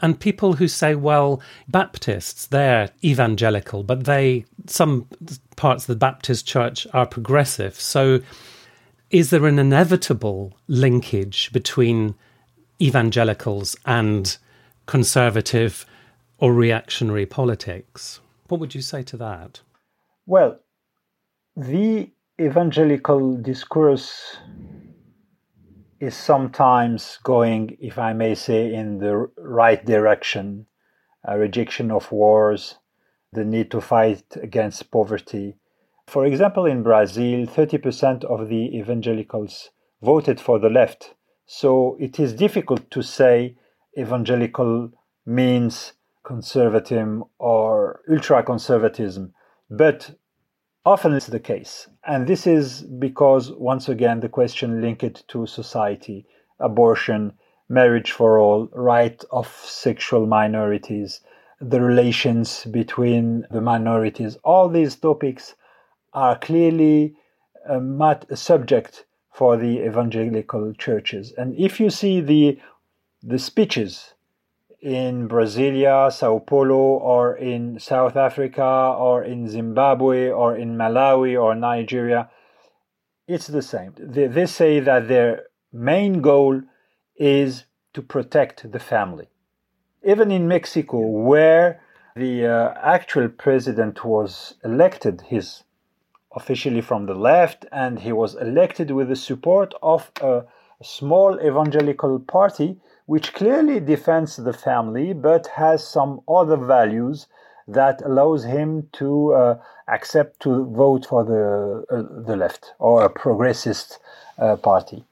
And 0.00 0.20
people 0.20 0.52
who 0.54 0.68
say, 0.68 0.94
well, 0.94 1.42
Baptists, 1.66 2.46
they're 2.46 2.90
evangelical, 3.02 3.82
but 3.82 4.04
they, 4.04 4.44
some 4.66 5.08
parts 5.56 5.84
of 5.84 5.88
the 5.88 5.96
Baptist 5.96 6.46
church 6.46 6.86
are 6.92 7.06
progressive. 7.06 7.74
So 7.74 8.20
is 9.10 9.30
there 9.30 9.46
an 9.46 9.58
inevitable 9.58 10.56
linkage 10.68 11.50
between 11.52 12.14
evangelicals 12.80 13.74
and 13.86 14.36
conservative 14.86 15.84
or 16.38 16.52
reactionary 16.52 17.26
politics. 17.26 18.20
What 18.48 18.60
would 18.60 18.74
you 18.74 18.82
say 18.82 19.02
to 19.04 19.16
that? 19.18 19.60
Well, 20.26 20.60
the 21.56 22.10
evangelical 22.40 23.34
discourse 23.34 24.38
is 26.00 26.16
sometimes 26.16 27.18
going, 27.24 27.76
if 27.80 27.98
I 27.98 28.12
may 28.12 28.34
say, 28.34 28.72
in 28.72 28.98
the 28.98 29.28
right 29.36 29.84
direction 29.84 30.66
a 31.24 31.38
rejection 31.38 31.90
of 31.90 32.10
wars, 32.12 32.76
the 33.32 33.44
need 33.44 33.70
to 33.72 33.80
fight 33.80 34.24
against 34.40 34.90
poverty. 34.90 35.56
For 36.06 36.24
example, 36.24 36.64
in 36.64 36.82
Brazil, 36.82 37.46
30% 37.46 38.24
of 38.24 38.48
the 38.48 38.78
evangelicals 38.78 39.70
voted 40.00 40.40
for 40.40 40.58
the 40.58 40.70
left. 40.70 41.14
So 41.44 41.96
it 42.00 42.18
is 42.18 42.32
difficult 42.32 42.90
to 42.92 43.02
say 43.02 43.56
evangelical 43.98 44.92
means 45.26 45.92
conservatism 46.28 47.24
or 47.38 48.00
ultra 48.10 48.42
conservatism, 48.42 49.32
but 49.70 50.10
often 50.84 51.14
it's 51.14 51.28
the 51.28 51.40
case. 51.40 51.88
And 52.06 52.26
this 52.26 52.46
is 52.46 52.82
because, 52.82 53.50
once 53.52 53.88
again, 53.88 54.20
the 54.20 54.28
question 54.28 54.82
linked 54.82 55.26
to 55.28 55.46
society, 55.46 56.26
abortion, 56.60 57.32
marriage 57.70 58.12
for 58.12 58.38
all, 58.38 58.68
right 58.74 59.18
of 59.30 59.46
sexual 59.64 60.26
minorities, 60.26 61.22
the 61.62 61.80
relations 61.80 62.66
between 62.66 63.46
the 63.50 63.62
minorities, 63.62 64.36
all 64.44 64.68
these 64.68 64.96
topics 64.96 65.54
are 66.12 66.38
clearly 66.38 67.16
a, 67.66 67.80
mat- 67.80 68.26
a 68.28 68.36
subject 68.36 69.06
for 69.32 69.56
the 69.56 69.78
evangelical 69.86 70.74
churches. 70.74 71.32
And 71.38 71.56
if 71.56 71.80
you 71.80 71.88
see 71.88 72.20
the 72.20 72.58
the 73.22 73.38
speeches 73.38 74.14
in 74.80 75.28
Brasilia, 75.28 76.12
Sao 76.12 76.38
Paulo, 76.38 76.76
or 76.76 77.36
in 77.36 77.78
South 77.80 78.16
Africa, 78.16 78.94
or 78.96 79.24
in 79.24 79.48
Zimbabwe, 79.48 80.30
or 80.30 80.56
in 80.56 80.76
Malawi, 80.76 81.40
or 81.40 81.54
Nigeria, 81.54 82.30
it's 83.26 83.48
the 83.48 83.62
same. 83.62 83.92
They, 83.98 84.26
they 84.26 84.46
say 84.46 84.80
that 84.80 85.08
their 85.08 85.44
main 85.72 86.22
goal 86.22 86.62
is 87.16 87.64
to 87.92 88.02
protect 88.02 88.70
the 88.70 88.78
family. 88.78 89.28
Even 90.04 90.30
in 90.30 90.46
Mexico, 90.46 90.98
where 91.00 91.80
the 92.14 92.46
uh, 92.46 92.74
actual 92.80 93.28
president 93.28 94.04
was 94.04 94.54
elected, 94.64 95.22
he's 95.26 95.64
officially 96.34 96.80
from 96.80 97.06
the 97.06 97.14
left, 97.14 97.66
and 97.72 97.98
he 97.98 98.12
was 98.12 98.36
elected 98.36 98.92
with 98.92 99.08
the 99.08 99.16
support 99.16 99.74
of 99.82 100.10
a 100.20 100.44
small 100.82 101.40
evangelical 101.40 102.20
party 102.20 102.76
which 103.08 103.32
clearly 103.32 103.80
defends 103.80 104.36
the 104.36 104.52
family 104.52 105.14
but 105.14 105.46
has 105.46 105.82
some 105.82 106.20
other 106.28 106.58
values 106.58 107.26
that 107.66 108.02
allows 108.04 108.44
him 108.44 108.86
to 108.92 109.32
uh, 109.32 109.58
accept 109.88 110.40
to 110.40 110.66
vote 110.66 111.06
for 111.06 111.24
the 111.24 111.84
uh, 111.90 112.02
the 112.26 112.36
left 112.36 112.74
or 112.78 113.04
a 113.04 113.08
progressist 113.08 113.96
uh, 114.38 114.56
party. 114.56 115.04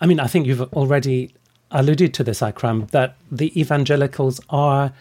I 0.00 0.06
mean, 0.06 0.18
I 0.20 0.26
think 0.26 0.46
you've 0.46 0.72
already 0.72 1.34
alluded 1.70 2.14
to 2.14 2.24
this, 2.24 2.42
Akram, 2.42 2.86
that 2.92 3.16
the 3.30 3.48
evangelicals 3.60 4.40
are 4.48 4.94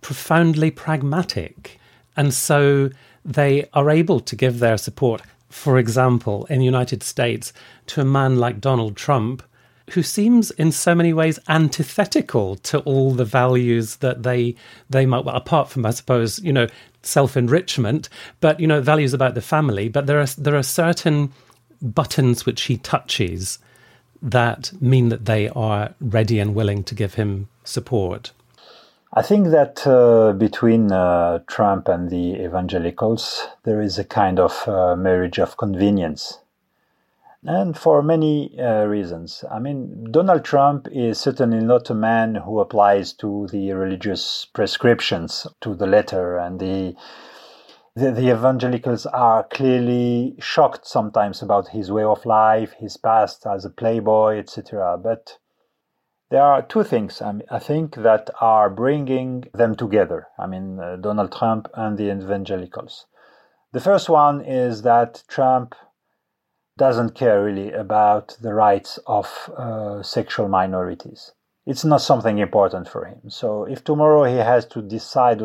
profoundly 0.00 0.72
pragmatic, 0.72 1.78
and 2.16 2.34
so 2.34 2.90
they 3.24 3.68
are 3.72 3.88
able 3.88 4.18
to 4.18 4.34
give 4.34 4.58
their 4.58 4.78
support. 4.78 5.22
For 5.48 5.78
example, 5.78 6.44
in 6.46 6.58
the 6.58 6.64
United 6.64 7.04
States, 7.04 7.52
to 7.86 8.00
a 8.00 8.04
man 8.04 8.36
like 8.36 8.60
Donald 8.60 8.96
Trump, 8.96 9.44
who 9.90 10.02
seems 10.02 10.50
in 10.52 10.72
so 10.72 10.94
many 10.94 11.12
ways 11.12 11.38
antithetical 11.48 12.56
to 12.56 12.80
all 12.80 13.12
the 13.12 13.24
values 13.24 13.96
that 13.96 14.22
they 14.22 14.54
they 14.88 15.06
might 15.06 15.24
well, 15.24 15.36
apart 15.36 15.68
from 15.68 15.84
I 15.86 15.90
suppose 15.90 16.38
you 16.40 16.52
know 16.52 16.66
self 17.02 17.36
enrichment, 17.36 18.08
but 18.40 18.60
you 18.60 18.66
know 18.66 18.80
values 18.80 19.12
about 19.12 19.34
the 19.34 19.42
family. 19.42 19.88
But 19.88 20.06
there 20.06 20.20
are 20.20 20.26
there 20.38 20.56
are 20.56 20.62
certain 20.62 21.32
buttons 21.82 22.46
which 22.46 22.62
he 22.62 22.78
touches 22.78 23.58
that 24.24 24.72
mean 24.80 25.10
that 25.10 25.26
they 25.26 25.50
are 25.50 25.94
ready 26.00 26.40
and 26.40 26.54
willing 26.54 26.82
to 26.84 26.94
give 26.94 27.14
him 27.14 27.48
support? 27.62 28.32
I 29.12 29.22
think 29.22 29.48
that 29.48 29.86
uh, 29.86 30.32
between 30.32 30.90
uh, 30.90 31.40
Trump 31.46 31.86
and 31.88 32.10
the 32.10 32.42
evangelicals, 32.42 33.46
there 33.62 33.80
is 33.80 33.98
a 33.98 34.04
kind 34.04 34.40
of 34.40 34.66
uh, 34.66 34.96
marriage 34.96 35.38
of 35.38 35.56
convenience. 35.56 36.38
And 37.46 37.76
for 37.76 38.02
many 38.02 38.58
uh, 38.58 38.84
reasons. 38.84 39.44
I 39.50 39.58
mean, 39.58 40.06
Donald 40.10 40.44
Trump 40.44 40.88
is 40.90 41.20
certainly 41.20 41.60
not 41.60 41.90
a 41.90 41.94
man 41.94 42.36
who 42.36 42.58
applies 42.58 43.12
to 43.14 43.48
the 43.52 43.72
religious 43.72 44.46
prescriptions 44.46 45.46
to 45.60 45.74
the 45.74 45.86
letter 45.86 46.38
and 46.38 46.58
the 46.58 46.96
the, 47.96 48.10
the, 48.10 48.32
evangelicals 48.32 49.06
are 49.06 49.44
clearly 49.44 50.34
shocked 50.40 50.84
sometimes 50.84 51.42
about 51.42 51.68
his 51.68 51.92
way 51.92 52.02
of 52.02 52.26
life, 52.26 52.72
his 52.72 52.96
past 52.96 53.46
as 53.46 53.64
a 53.64 53.70
playboy, 53.70 54.38
etc. 54.38 54.98
But 55.00 55.38
there 56.30 56.42
are 56.42 56.62
two 56.62 56.82
things 56.82 57.22
I, 57.22 57.30
mean, 57.30 57.46
I, 57.52 57.60
think 57.60 57.94
that 57.94 58.30
are 58.40 58.68
bringing 58.68 59.44
them 59.54 59.76
together. 59.76 60.26
I 60.36 60.48
mean, 60.48 60.80
uh, 60.80 60.96
Donald 60.96 61.30
Trump 61.30 61.68
and 61.74 61.96
the 61.96 62.10
evangelicals. 62.10 63.06
The 63.72 63.80
first 63.80 64.08
one 64.08 64.40
is 64.40 64.82
that 64.82 65.22
Trump 65.28 65.76
doesn't 66.76 67.14
care 67.14 67.44
really 67.44 67.72
about 67.72 68.36
the 68.40 68.52
rights 68.52 68.98
of 69.06 69.50
uh, 69.56 70.02
sexual 70.02 70.48
minorities. 70.48 71.32
It's 71.66 71.84
not 71.84 72.02
something 72.02 72.38
important 72.38 72.88
for 72.88 73.04
him. 73.04 73.30
So 73.30 73.64
if 73.64 73.84
tomorrow 73.84 74.24
he 74.24 74.36
has 74.36 74.66
to 74.66 74.82
decide 74.82 75.38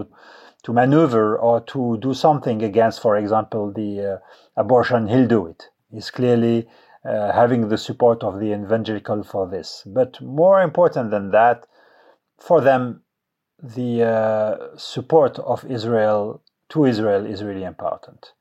to 0.63 0.73
maneuver 0.73 1.37
or 1.37 1.61
to 1.61 1.97
do 2.01 2.13
something 2.13 2.61
against, 2.63 3.01
for 3.01 3.15
example, 3.15 3.71
the 3.71 4.15
uh, 4.15 4.17
abortion, 4.59 5.07
he'll 5.07 5.27
do 5.27 5.47
it. 5.47 5.69
He's 5.91 6.11
clearly 6.11 6.67
uh, 7.05 7.31
having 7.31 7.69
the 7.69 7.77
support 7.77 8.23
of 8.23 8.39
the 8.39 8.51
evangelical 8.51 9.23
for 9.23 9.47
this. 9.47 9.83
But 9.85 10.19
more 10.21 10.61
important 10.61 11.11
than 11.11 11.31
that, 11.31 11.65
for 12.37 12.59
them, 12.59 13.03
the 13.61 14.03
uh, 14.03 14.77
support 14.77 15.39
of 15.39 15.63
Israel 15.65 16.41
to 16.69 16.85
Israel 16.85 17.25
is 17.25 17.43
really 17.43 17.63
important. 17.63 18.33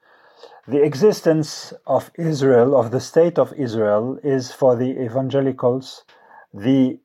The 0.69 0.83
existence 0.83 1.73
of 1.87 2.11
Israel, 2.19 2.77
of 2.77 2.91
the 2.91 3.01
state 3.01 3.39
of 3.39 3.55
Israel, 3.55 4.19
is 4.23 4.53
for 4.53 4.77
the 4.77 5.03
evangelicals 5.03 6.05
the 6.53 7.01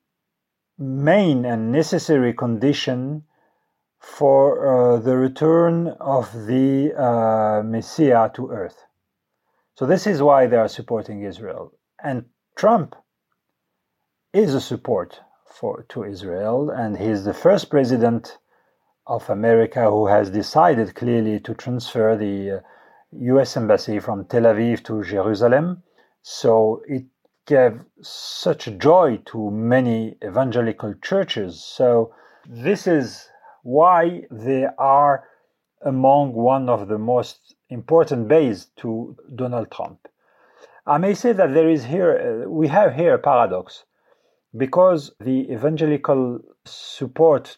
main 0.76 1.46
and 1.46 1.72
necessary 1.72 2.34
condition 2.34 3.24
for 3.98 4.44
uh, 4.66 4.98
the 4.98 5.16
return 5.16 5.88
of 5.98 6.46
the 6.46 6.92
uh, 6.92 7.62
Messiah 7.64 8.28
to 8.34 8.50
earth. 8.50 8.84
So 9.76 9.86
this 9.86 10.06
is 10.06 10.20
why 10.20 10.46
they 10.46 10.58
are 10.58 10.68
supporting 10.68 11.22
Israel. 11.22 11.72
And 12.02 12.26
Trump 12.56 12.94
is 14.34 14.52
a 14.52 14.60
support 14.60 15.22
for 15.46 15.86
to 15.88 16.04
Israel, 16.04 16.68
and 16.68 16.98
he's 16.98 17.24
the 17.24 17.32
first 17.32 17.70
president 17.70 18.36
of 19.06 19.30
America 19.30 19.88
who 19.88 20.08
has 20.08 20.28
decided 20.28 20.94
clearly 20.94 21.40
to 21.40 21.54
transfer 21.54 22.14
the 22.14 22.58
uh, 22.58 22.60
U.S. 23.20 23.56
embassy 23.56 23.98
from 24.00 24.24
Tel 24.26 24.42
Aviv 24.42 24.82
to 24.84 25.02
Jerusalem. 25.02 25.82
So 26.22 26.82
it 26.86 27.04
gave 27.46 27.80
such 28.00 28.68
joy 28.78 29.20
to 29.26 29.50
many 29.50 30.16
evangelical 30.24 30.94
churches. 31.02 31.62
So 31.62 32.14
this 32.46 32.86
is 32.86 33.28
why 33.62 34.22
they 34.30 34.66
are 34.78 35.28
among 35.82 36.32
one 36.32 36.68
of 36.68 36.88
the 36.88 36.98
most 36.98 37.54
important 37.68 38.28
base 38.28 38.66
to 38.76 39.16
Donald 39.34 39.70
Trump. 39.70 40.08
I 40.86 40.98
may 40.98 41.14
say 41.14 41.32
that 41.32 41.54
there 41.54 41.68
is 41.68 41.84
here, 41.84 42.44
uh, 42.44 42.48
we 42.48 42.68
have 42.68 42.94
here 42.94 43.14
a 43.14 43.18
paradox 43.18 43.84
because 44.56 45.12
the 45.18 45.50
evangelical 45.50 46.40
support 46.64 47.56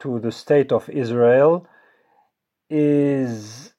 to 0.00 0.18
the 0.18 0.32
state 0.32 0.72
of 0.72 0.88
Israel 0.88 1.66
is 2.68 3.73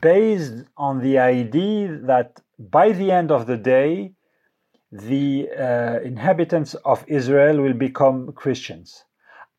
based 0.00 0.54
on 0.76 1.00
the 1.00 1.18
idea 1.18 1.98
that 2.04 2.40
by 2.58 2.92
the 2.92 3.10
end 3.10 3.30
of 3.30 3.46
the 3.46 3.56
day, 3.56 4.12
the 4.90 5.48
uh, 5.58 6.00
inhabitants 6.04 6.74
of 6.84 7.04
Israel 7.08 7.60
will 7.60 7.72
become 7.72 8.32
Christians. 8.32 9.04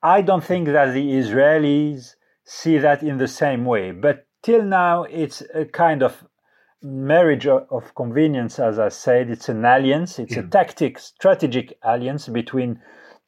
I 0.01 0.21
don't 0.21 0.43
think 0.43 0.67
that 0.67 0.93
the 0.93 1.11
Israelis 1.13 2.15
see 2.45 2.77
that 2.77 3.03
in 3.03 3.17
the 3.17 3.27
same 3.27 3.65
way, 3.65 3.91
but 3.91 4.27
till 4.43 4.63
now 4.63 5.03
it's 5.03 5.41
a 5.53 5.65
kind 5.65 6.03
of 6.03 6.23
marriage 6.83 7.47
of 7.47 7.95
convenience, 7.95 8.59
as 8.59 8.77
I 8.77 8.89
said. 8.89 9.29
It's 9.29 9.49
an 9.49 9.63
alliance, 9.65 10.19
it's 10.19 10.35
yeah. 10.35 10.43
a 10.43 10.47
tactic, 10.47 10.99
strategic 10.99 11.77
alliance 11.81 12.27
between 12.27 12.81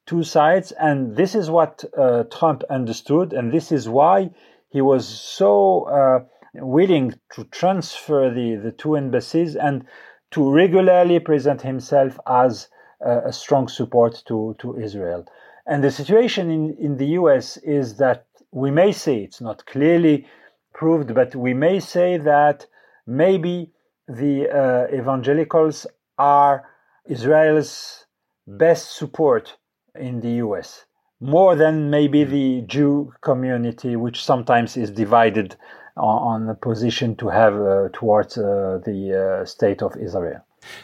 two 0.06 0.24
sides. 0.24 0.72
And 0.74 1.16
this 1.16 1.34
is 1.34 1.50
what 1.50 1.84
uh, 1.98 2.26
Trump 2.26 2.64
understood. 2.70 3.34
And 3.34 3.52
this 3.52 3.72
is 3.72 3.88
why 3.88 4.32
he 4.70 4.82
was 4.82 5.08
so 5.08 5.84
uh, 5.84 6.26
willing 6.60 7.14
to 7.34 7.44
transfer 7.46 8.30
the, 8.30 8.56
the 8.56 8.72
two 8.72 8.96
embassies 8.96 9.56
and 9.56 9.86
to 10.32 10.52
regularly 10.52 11.20
present 11.20 11.62
himself 11.62 12.20
as 12.28 12.68
uh, 13.06 13.22
a 13.26 13.34
strong 13.34 13.68
support 13.68 14.24
to, 14.28 14.56
to 14.60 14.78
Israel. 14.78 15.26
And 15.68 15.84
the 15.84 15.92
situation 15.92 16.52
in, 16.52 16.76
in 16.80 16.98
the 16.98 17.08
US 17.20 17.58
is 17.58 17.98
that 17.98 18.26
we 18.52 18.72
may 18.72 18.92
say 18.92 19.18
it's 19.18 19.42
not 19.42 19.66
clearly 19.66 20.28
proved, 20.74 21.14
but 21.14 21.36
we 21.36 21.54
may 21.54 21.80
say 21.80 22.18
that 22.18 22.66
maybe 23.08 23.72
the 24.08 24.50
uh, 24.50 24.96
evangelicals 24.96 25.88
are 26.18 26.66
Israel's 27.08 28.06
best 28.48 28.96
support 28.96 29.58
in 29.96 30.22
the 30.22 30.32
US, 30.46 30.86
more 31.20 31.56
than 31.56 31.90
maybe 31.90 32.24
the 32.24 32.62
Jew 32.68 33.12
community, 33.22 33.96
which 33.96 34.24
sometimes 34.24 34.78
is 34.78 34.92
divided 34.92 35.56
on, 35.98 36.42
on 36.42 36.46
the 36.48 36.54
position 36.54 37.16
to 37.18 37.30
have 37.30 37.56
uh, 37.56 37.90
towards 37.94 38.38
uh, 38.38 38.80
the 38.86 39.42
uh, 39.42 39.46
state 39.46 39.82
of 39.82 39.96
Israel. 39.98 40.42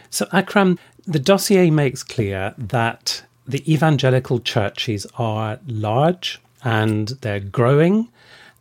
So, 0.10 0.28
Akram, 0.32 0.78
the 1.06 1.20
dossier 1.20 1.70
makes 1.72 2.04
clear 2.04 2.54
that 2.58 3.24
the 3.48 3.72
evangelical 3.72 4.40
churches 4.40 5.08
are 5.18 5.60
large 5.68 6.40
and 6.64 7.10
they're 7.22 7.40
growing 7.40 8.10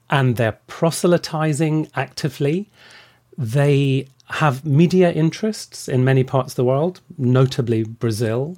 and 0.09 0.37
they're 0.37 0.59
proselytizing 0.67 1.89
actively. 1.95 2.69
They 3.37 4.09
have 4.31 4.65
media 4.65 5.13
interests 5.13 5.89
in 5.89 6.05
many 6.05 6.25
parts 6.25 6.53
of 6.53 6.57
the 6.57 6.65
world, 6.65 7.01
notably 7.19 7.85
Brazil. 7.85 8.57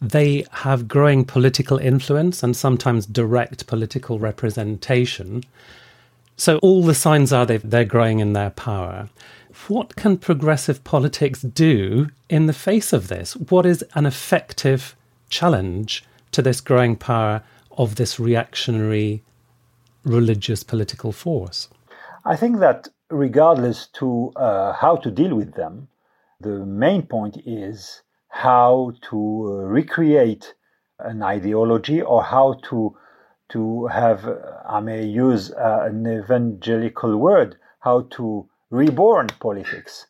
They 0.00 0.44
have 0.50 0.88
growing 0.88 1.24
political 1.24 1.78
influence 1.78 2.42
and 2.42 2.56
sometimes 2.56 3.06
direct 3.06 3.66
political 3.66 4.18
representation. 4.18 5.44
So, 6.36 6.58
all 6.58 6.82
the 6.82 6.94
signs 6.94 7.32
are 7.32 7.46
they're 7.46 7.84
growing 7.84 8.18
in 8.18 8.32
their 8.32 8.50
power. 8.50 9.08
What 9.68 9.94
can 9.94 10.18
progressive 10.18 10.82
politics 10.82 11.42
do 11.42 12.08
in 12.28 12.46
the 12.46 12.52
face 12.52 12.92
of 12.92 13.08
this? 13.08 13.36
What 13.36 13.64
is 13.64 13.84
an 13.94 14.04
effective 14.04 14.96
challenge 15.30 16.04
to 16.32 16.42
this 16.42 16.60
growing 16.60 16.96
power 16.96 17.42
of 17.78 17.94
this 17.94 18.18
reactionary 18.18 19.22
religious 20.04 20.62
political 20.64 21.12
force? 21.12 21.68
I 22.24 22.36
think 22.36 22.58
that 22.58 22.88
regardless 23.10 23.86
to 23.98 24.32
uh, 24.36 24.72
how 24.72 24.96
to 24.96 25.10
deal 25.10 25.34
with 25.34 25.54
them, 25.54 25.88
the 26.40 26.66
main 26.66 27.02
point 27.02 27.38
is 27.46 28.02
how 28.28 28.92
to 29.10 29.16
uh, 29.16 29.66
recreate 29.66 30.54
an 30.98 31.22
ideology 31.22 32.02
or 32.02 32.22
how 32.22 32.54
to 32.70 32.96
to 33.54 33.86
have 33.86 34.20
I 34.68 34.80
may 34.80 35.04
use 35.04 35.52
uh, 35.52 35.88
an 35.90 36.06
evangelical 36.06 37.16
word 37.16 37.56
how 37.80 37.96
to 38.16 38.48
reborn 38.70 39.28
politics 39.46 40.06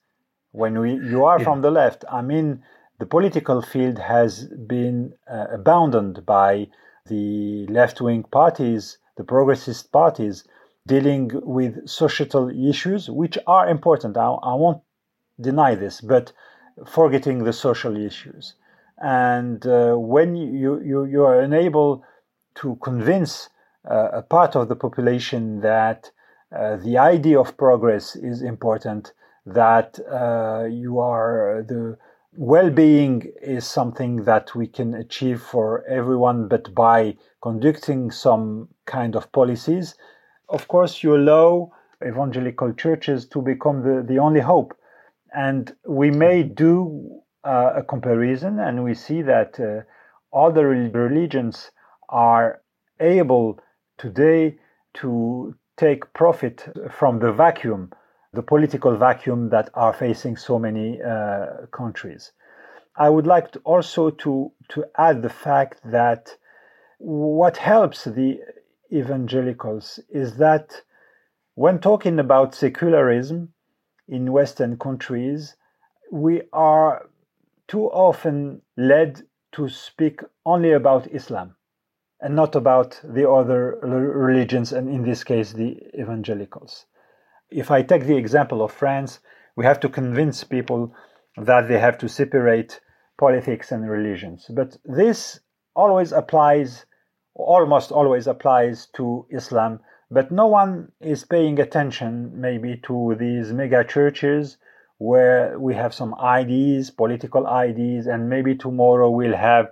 when 0.52 0.78
we 0.78 0.90
you 1.12 1.24
are 1.24 1.38
yeah. 1.38 1.44
from 1.44 1.60
the 1.60 1.70
left 1.70 2.04
I 2.10 2.20
mean 2.22 2.62
the 2.98 3.06
political 3.06 3.62
field 3.62 3.98
has 3.98 4.30
been 4.76 5.14
uh, 5.30 5.46
abandoned 5.58 6.26
by 6.26 6.68
the 7.06 7.66
left 7.78 8.00
wing 8.00 8.22
parties 8.40 8.98
the 9.16 9.24
progressist 9.24 9.92
parties 9.92 10.44
dealing 10.86 11.30
with 11.42 11.88
societal 11.88 12.50
issues, 12.50 13.08
which 13.08 13.38
are 13.46 13.68
important. 13.68 14.16
I, 14.16 14.26
I 14.26 14.54
won't 14.54 14.82
deny 15.40 15.74
this, 15.74 16.00
but 16.00 16.32
forgetting 16.86 17.44
the 17.44 17.52
social 17.52 17.96
issues. 17.96 18.54
And 18.98 19.66
uh, 19.66 19.94
when 19.94 20.36
you, 20.36 20.80
you, 20.82 21.04
you 21.04 21.24
are 21.24 21.40
unable 21.40 22.04
to 22.56 22.76
convince 22.82 23.48
uh, 23.90 24.08
a 24.12 24.22
part 24.22 24.56
of 24.56 24.68
the 24.68 24.76
population 24.76 25.60
that 25.60 26.10
uh, 26.54 26.76
the 26.76 26.96
idea 26.98 27.38
of 27.38 27.56
progress 27.56 28.16
is 28.16 28.42
important, 28.42 29.12
that 29.46 29.98
uh, 30.10 30.64
you 30.64 30.98
are 30.98 31.64
the 31.68 31.96
well-being 32.36 33.22
is 33.42 33.64
something 33.64 34.24
that 34.24 34.54
we 34.54 34.66
can 34.66 34.94
achieve 34.94 35.40
for 35.40 35.84
everyone, 35.86 36.48
but 36.48 36.74
by 36.74 37.16
conducting 37.42 38.10
some 38.10 38.68
kind 38.86 39.14
of 39.14 39.30
policies, 39.32 39.94
of 40.48 40.66
course, 40.68 41.02
you 41.02 41.14
allow 41.14 41.72
evangelical 42.04 42.72
churches 42.72 43.26
to 43.26 43.40
become 43.40 43.82
the, 43.82 44.02
the 44.06 44.18
only 44.18 44.40
hope. 44.40 44.76
And 45.34 45.74
we 45.86 46.10
may 46.10 46.42
do 46.42 47.20
uh, 47.44 47.74
a 47.76 47.82
comparison, 47.82 48.58
and 48.58 48.82
we 48.82 48.94
see 48.94 49.22
that 49.22 49.58
uh, 49.60 49.82
other 50.36 50.68
religions 50.68 51.70
are 52.08 52.60
able 53.00 53.58
today 53.98 54.58
to 54.94 55.54
take 55.76 56.12
profit 56.12 56.66
from 56.90 57.18
the 57.18 57.32
vacuum, 57.32 57.90
the 58.32 58.42
political 58.42 58.96
vacuum 58.96 59.50
that 59.50 59.70
are 59.74 59.92
facing 59.92 60.36
so 60.36 60.58
many 60.58 61.00
uh, 61.02 61.66
countries. 61.72 62.32
I 62.96 63.10
would 63.10 63.26
like 63.26 63.50
to 63.52 63.58
also 63.60 64.10
to 64.10 64.52
to 64.68 64.84
add 64.96 65.22
the 65.22 65.30
fact 65.30 65.80
that 65.84 66.36
what 66.98 67.56
helps 67.56 68.04
the 68.04 68.40
evangelicals 68.92 69.98
is 70.08 70.36
that 70.36 70.82
when 71.54 71.80
talking 71.80 72.18
about 72.18 72.54
secularism 72.54 73.52
in 74.08 74.32
Western 74.32 74.78
countries, 74.78 75.56
we 76.12 76.42
are 76.52 77.08
too 77.66 77.86
often 77.90 78.62
led 78.76 79.22
to 79.52 79.68
speak 79.68 80.20
only 80.46 80.72
about 80.72 81.12
Islam 81.12 81.56
and 82.24 82.34
not 82.34 82.56
about 82.56 82.98
the 83.04 83.28
other 83.28 83.78
religions, 83.82 84.72
and 84.72 84.88
in 84.88 85.04
this 85.04 85.22
case, 85.22 85.52
the 85.52 85.76
evangelicals. 85.94 86.86
If 87.50 87.70
I 87.70 87.82
take 87.82 88.06
the 88.06 88.16
example 88.16 88.62
of 88.62 88.72
France, 88.72 89.20
we 89.56 89.66
have 89.66 89.78
to 89.80 89.90
convince 89.90 90.42
people 90.42 90.94
that 91.36 91.68
they 91.68 91.78
have 91.78 91.98
to 91.98 92.08
separate 92.08 92.80
politics 93.18 93.70
and 93.72 93.86
religions. 93.86 94.46
But 94.48 94.78
this 94.86 95.40
always 95.76 96.12
applies, 96.12 96.86
almost 97.34 97.92
always 97.92 98.26
applies 98.26 98.86
to 98.96 99.26
Islam. 99.30 99.80
But 100.10 100.30
no 100.30 100.46
one 100.46 100.92
is 101.02 101.26
paying 101.26 101.60
attention, 101.60 102.40
maybe, 102.40 102.80
to 102.86 103.16
these 103.18 103.52
mega 103.52 103.84
churches 103.84 104.56
where 104.96 105.58
we 105.58 105.74
have 105.74 105.92
some 105.92 106.14
ideas, 106.14 106.90
political 106.90 107.46
ideas, 107.46 108.06
and 108.06 108.30
maybe 108.30 108.54
tomorrow 108.54 109.10
we'll 109.10 109.36
have 109.36 109.66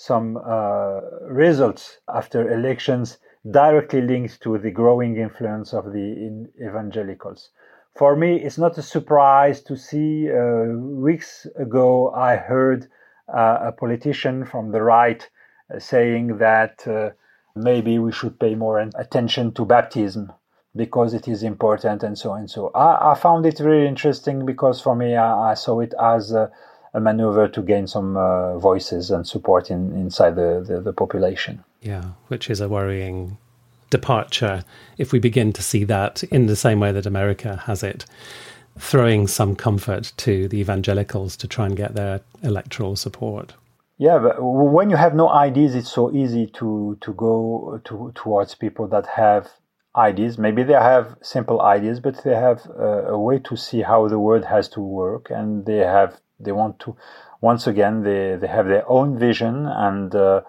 some 0.00 0.38
uh, 0.38 1.00
results 1.28 1.98
after 2.08 2.50
elections 2.50 3.18
directly 3.50 4.00
linked 4.00 4.40
to 4.40 4.56
the 4.56 4.70
growing 4.70 5.18
influence 5.18 5.74
of 5.74 5.92
the 5.92 6.48
evangelicals. 6.58 7.50
For 7.94 8.16
me, 8.16 8.36
it's 8.42 8.56
not 8.56 8.78
a 8.78 8.82
surprise 8.82 9.60
to 9.64 9.76
see 9.76 10.30
uh, 10.30 10.72
weeks 11.08 11.46
ago 11.54 12.12
I 12.12 12.36
heard 12.36 12.86
uh, 13.28 13.58
a 13.60 13.72
politician 13.72 14.46
from 14.46 14.72
the 14.72 14.82
right 14.82 15.28
uh, 15.68 15.78
saying 15.78 16.38
that 16.38 16.88
uh, 16.88 17.10
maybe 17.54 17.98
we 17.98 18.10
should 18.10 18.40
pay 18.40 18.54
more 18.54 18.78
attention 18.78 19.52
to 19.52 19.66
baptism 19.66 20.32
because 20.74 21.12
it 21.12 21.28
is 21.28 21.42
important 21.42 22.02
and 22.02 22.16
so 22.16 22.32
and 22.32 22.50
so. 22.50 22.70
I, 22.74 23.12
I 23.12 23.14
found 23.16 23.44
it 23.44 23.60
really 23.60 23.86
interesting 23.86 24.46
because 24.46 24.80
for 24.80 24.96
me, 24.96 25.14
I, 25.14 25.50
I 25.50 25.54
saw 25.54 25.80
it 25.80 25.92
as 26.00 26.32
a, 26.32 26.50
a, 26.94 27.00
maneuver 27.00 27.48
to 27.48 27.62
gain 27.62 27.86
some 27.86 28.16
uh, 28.16 28.58
voices 28.58 29.10
and 29.10 29.26
support 29.26 29.70
in, 29.70 29.92
inside 29.92 30.36
the, 30.36 30.64
the, 30.66 30.80
the 30.80 30.92
population. 30.92 31.64
Yeah, 31.80 32.04
which 32.28 32.50
is 32.50 32.60
a 32.60 32.68
worrying 32.68 33.38
departure 33.90 34.64
if 34.98 35.12
we 35.12 35.18
begin 35.18 35.52
to 35.52 35.62
see 35.62 35.84
that 35.84 36.22
in 36.24 36.46
the 36.46 36.56
same 36.56 36.80
way 36.80 36.92
that 36.92 37.06
America 37.06 37.62
has 37.66 37.82
it, 37.82 38.06
throwing 38.78 39.26
some 39.26 39.56
comfort 39.56 40.12
to 40.16 40.48
the 40.48 40.58
evangelicals 40.58 41.36
to 41.36 41.48
try 41.48 41.66
and 41.66 41.76
get 41.76 41.94
their 41.94 42.20
electoral 42.42 42.96
support. 42.96 43.54
Yeah, 43.98 44.18
but 44.18 44.36
when 44.40 44.88
you 44.88 44.96
have 44.96 45.14
no 45.14 45.28
ideas, 45.28 45.74
it's 45.74 45.92
so 45.92 46.10
easy 46.10 46.46
to 46.54 46.96
to 47.02 47.12
go 47.12 47.82
to, 47.84 48.12
towards 48.14 48.54
people 48.54 48.88
that 48.88 49.06
have 49.06 49.50
ideas. 49.94 50.38
Maybe 50.38 50.62
they 50.62 50.72
have 50.72 51.16
simple 51.20 51.60
ideas, 51.60 52.00
but 52.00 52.24
they 52.24 52.34
have 52.34 52.64
a, 52.78 53.08
a 53.08 53.18
way 53.18 53.40
to 53.40 53.56
see 53.56 53.82
how 53.82 54.08
the 54.08 54.18
world 54.18 54.46
has 54.46 54.70
to 54.70 54.80
work, 54.80 55.26
and 55.30 55.66
they 55.66 55.78
have 55.78 56.18
they 56.40 56.52
want 56.52 56.78
to. 56.80 56.96
Once 57.40 57.66
again, 57.66 58.02
they 58.02 58.36
they 58.40 58.48
have 58.48 58.66
their 58.66 58.88
own 58.88 59.18
vision 59.18 59.66
and. 59.66 60.14
Uh, 60.14 60.40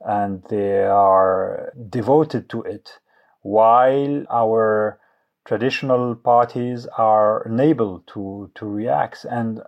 and 0.00 0.44
they 0.48 0.84
are 0.84 1.72
devoted 1.90 2.48
to 2.48 2.62
it, 2.62 3.00
while 3.42 4.24
our 4.30 4.98
traditional 5.44 6.14
parties 6.14 6.86
are 6.96 7.42
unable 7.46 8.00
to, 8.06 8.50
to 8.54 8.66
react. 8.66 9.24
And 9.24 9.60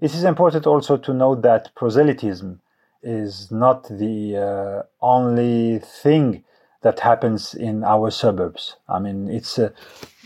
it 0.00 0.14
is 0.14 0.24
important 0.24 0.66
also 0.66 0.96
to 0.96 1.14
note 1.14 1.42
that 1.42 1.74
proselytism 1.76 2.60
is 3.02 3.50
not 3.50 3.88
the 3.88 4.36
uh, 4.36 4.82
only 5.00 5.78
thing 5.78 6.44
that 6.80 7.00
happens 7.00 7.54
in 7.54 7.84
our 7.84 8.10
suburbs. 8.10 8.76
I 8.88 8.98
mean, 8.98 9.28
it's 9.30 9.58
uh, 9.58 9.70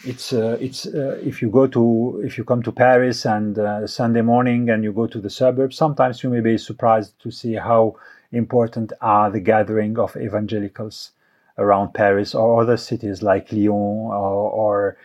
it's 0.06 0.32
uh, 0.32 0.56
it's 0.60 0.86
uh, 0.86 1.20
if 1.22 1.42
you 1.42 1.50
go 1.50 1.66
to 1.66 2.22
if 2.24 2.38
you 2.38 2.44
come 2.44 2.62
to 2.62 2.72
Paris 2.72 3.26
and 3.26 3.58
uh, 3.58 3.86
Sunday 3.86 4.22
morning 4.22 4.70
and 4.70 4.84
you 4.84 4.92
go 4.92 5.06
to 5.06 5.20
the 5.20 5.30
suburbs, 5.30 5.76
sometimes 5.76 6.22
you 6.22 6.30
may 6.30 6.40
be 6.40 6.56
surprised 6.56 7.18
to 7.20 7.30
see 7.30 7.54
how 7.54 7.96
important 8.32 8.92
are 9.00 9.30
the 9.30 9.40
gathering 9.40 9.98
of 9.98 10.16
evangelicals 10.16 11.12
around 11.58 11.94
Paris 11.94 12.34
or 12.34 12.62
other 12.62 12.76
cities 12.76 13.22
like 13.22 13.50
Lyon 13.50 13.70
or, 13.70 14.50
or, 14.50 14.96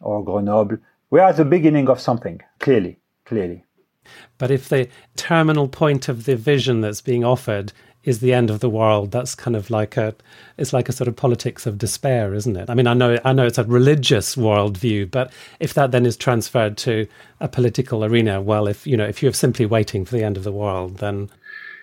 or 0.00 0.24
Grenoble. 0.24 0.78
We 1.10 1.20
are 1.20 1.28
at 1.28 1.36
the 1.36 1.44
beginning 1.44 1.88
of 1.88 2.00
something, 2.00 2.40
clearly, 2.58 2.98
clearly. 3.24 3.64
But 4.38 4.50
if 4.50 4.68
the 4.68 4.88
terminal 5.16 5.68
point 5.68 6.08
of 6.08 6.24
the 6.24 6.36
vision 6.36 6.80
that's 6.80 7.02
being 7.02 7.24
offered 7.24 7.72
is 8.04 8.20
the 8.20 8.32
end 8.32 8.50
of 8.50 8.60
the 8.60 8.70
world, 8.70 9.10
that's 9.10 9.34
kind 9.34 9.56
of 9.56 9.70
like 9.70 9.96
a 9.96 10.14
it's 10.56 10.72
like 10.72 10.88
a 10.88 10.92
sort 10.92 11.08
of 11.08 11.16
politics 11.16 11.66
of 11.66 11.78
despair, 11.78 12.34
isn't 12.34 12.56
it? 12.56 12.70
I 12.70 12.74
mean, 12.74 12.86
I 12.86 12.94
know 12.94 13.18
I 13.24 13.32
know 13.32 13.46
it's 13.46 13.58
a 13.58 13.64
religious 13.64 14.36
worldview, 14.36 15.10
but 15.10 15.32
if 15.60 15.74
that 15.74 15.90
then 15.90 16.06
is 16.06 16.16
transferred 16.16 16.76
to 16.78 17.06
a 17.40 17.48
political 17.48 18.04
arena, 18.04 18.40
well, 18.40 18.66
if 18.66 18.86
you 18.86 18.96
know 18.96 19.06
if 19.06 19.22
you're 19.22 19.32
simply 19.32 19.66
waiting 19.66 20.04
for 20.04 20.16
the 20.16 20.24
end 20.24 20.36
of 20.36 20.44
the 20.44 20.52
world, 20.52 20.98
then 20.98 21.28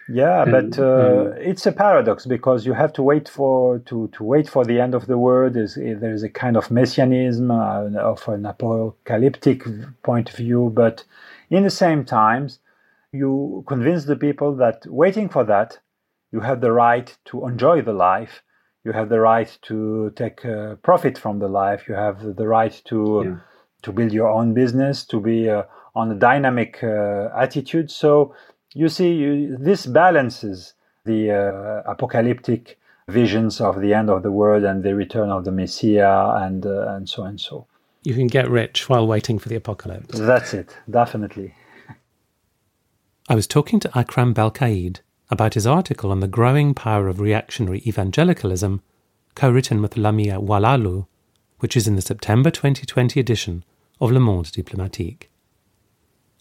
yeah, 0.08 0.43
and, 0.43 0.51
but 0.51 0.80
uh, 0.80 1.32
it's 1.38 1.65
a 1.65 1.71
paradox 1.71 2.25
because 2.25 2.65
you 2.65 2.73
have 2.73 2.93
to 2.93 3.04
wait 3.04 3.28
for 3.28 3.80
to, 3.80 4.08
to 4.10 4.23
wait 4.23 4.47
for 4.47 4.63
the 4.63 4.80
end 4.80 4.93
of 4.93 5.08
the 5.08 5.17
world. 5.17 5.58
Is 5.58 5.75
there 5.75 6.13
is 6.13 6.23
a 6.23 6.30
kind 6.30 6.58
of 6.58 6.69
messianism 6.69 7.49
uh, 7.49 7.89
of 7.97 8.28
an 8.28 8.45
apocalyptic 8.45 9.63
point 10.04 10.30
of 10.30 10.36
view, 10.36 10.71
but 10.73 11.04
in 11.49 11.63
the 11.63 11.71
same 11.71 12.06
times, 12.06 12.60
you 13.12 13.63
convince 13.67 14.06
the 14.06 14.15
people 14.15 14.56
that 14.58 14.86
waiting 14.88 15.28
for 15.28 15.43
that, 15.43 15.80
you 16.36 16.41
have 16.41 16.60
the 16.60 16.74
right 16.74 17.17
to 17.30 17.48
enjoy 17.48 17.82
the 17.82 17.93
life. 17.93 18.43
You 18.84 18.91
have 18.91 19.08
the 19.10 19.21
right 19.21 19.52
to 19.69 20.12
take 20.21 20.45
uh, 20.45 20.76
profit 20.89 21.17
from 21.17 21.39
the 21.39 21.48
life. 21.48 21.88
You 21.88 21.95
have 21.95 22.17
the 22.36 22.48
right 22.58 22.76
to 22.89 23.00
yeah. 23.26 23.36
to 23.84 23.89
build 23.98 24.12
your 24.12 24.30
own 24.30 24.54
business, 24.54 25.06
to 25.06 25.17
be 25.21 25.50
uh, 25.50 25.63
on 25.95 26.12
a 26.12 26.15
dynamic 26.15 26.71
uh, 26.84 27.45
attitude. 27.45 27.89
So 27.89 28.36
you 28.74 28.89
see, 28.89 29.12
you, 29.13 29.58
this 29.69 29.86
balances 29.86 30.74
the 31.06 31.21
uh, 31.32 31.91
apocalyptic 31.93 32.78
visions 33.08 33.62
of 33.62 33.80
the 33.80 33.93
end 33.93 34.10
of 34.10 34.21
the 34.21 34.32
world 34.32 34.63
and 34.65 34.84
the 34.84 34.93
return 34.93 35.30
of 35.30 35.45
the 35.45 35.52
Messiah 35.52 36.43
and 36.45 36.65
uh, 36.65 36.95
and 36.95 37.08
so 37.08 37.24
and 37.24 37.39
so. 37.39 37.65
You 38.04 38.13
can 38.13 38.28
get 38.28 38.50
rich 38.50 38.89
while 38.89 39.08
waiting 39.08 39.39
for 39.39 39.50
the 39.50 39.56
apocalypse. 39.56 40.19
That's 40.19 40.54
it, 40.54 40.78
definitely. 41.00 41.56
I 43.28 43.34
was 43.34 43.48
talking 43.48 43.80
to 43.80 43.89
Akram 43.98 44.34
Belkaid 44.34 45.00
about 45.29 45.55
his 45.55 45.65
article 45.65 46.11
on 46.11 46.19
the 46.19 46.27
growing 46.27 46.73
power 46.73 47.07
of 47.07 47.19
reactionary 47.19 47.81
evangelicalism, 47.85 48.81
co-written 49.35 49.81
with 49.81 49.97
Lamia 49.97 50.39
Oualalou, 50.39 51.07
which 51.59 51.75
is 51.75 51.88
in 51.88 51.95
the 51.95 52.01
September 52.01 52.51
2020 52.51 53.19
edition 53.19 53.63
of 53.99 54.11
Le 54.11 54.19
Monde 54.19 54.51
Diplomatique. 54.51 55.29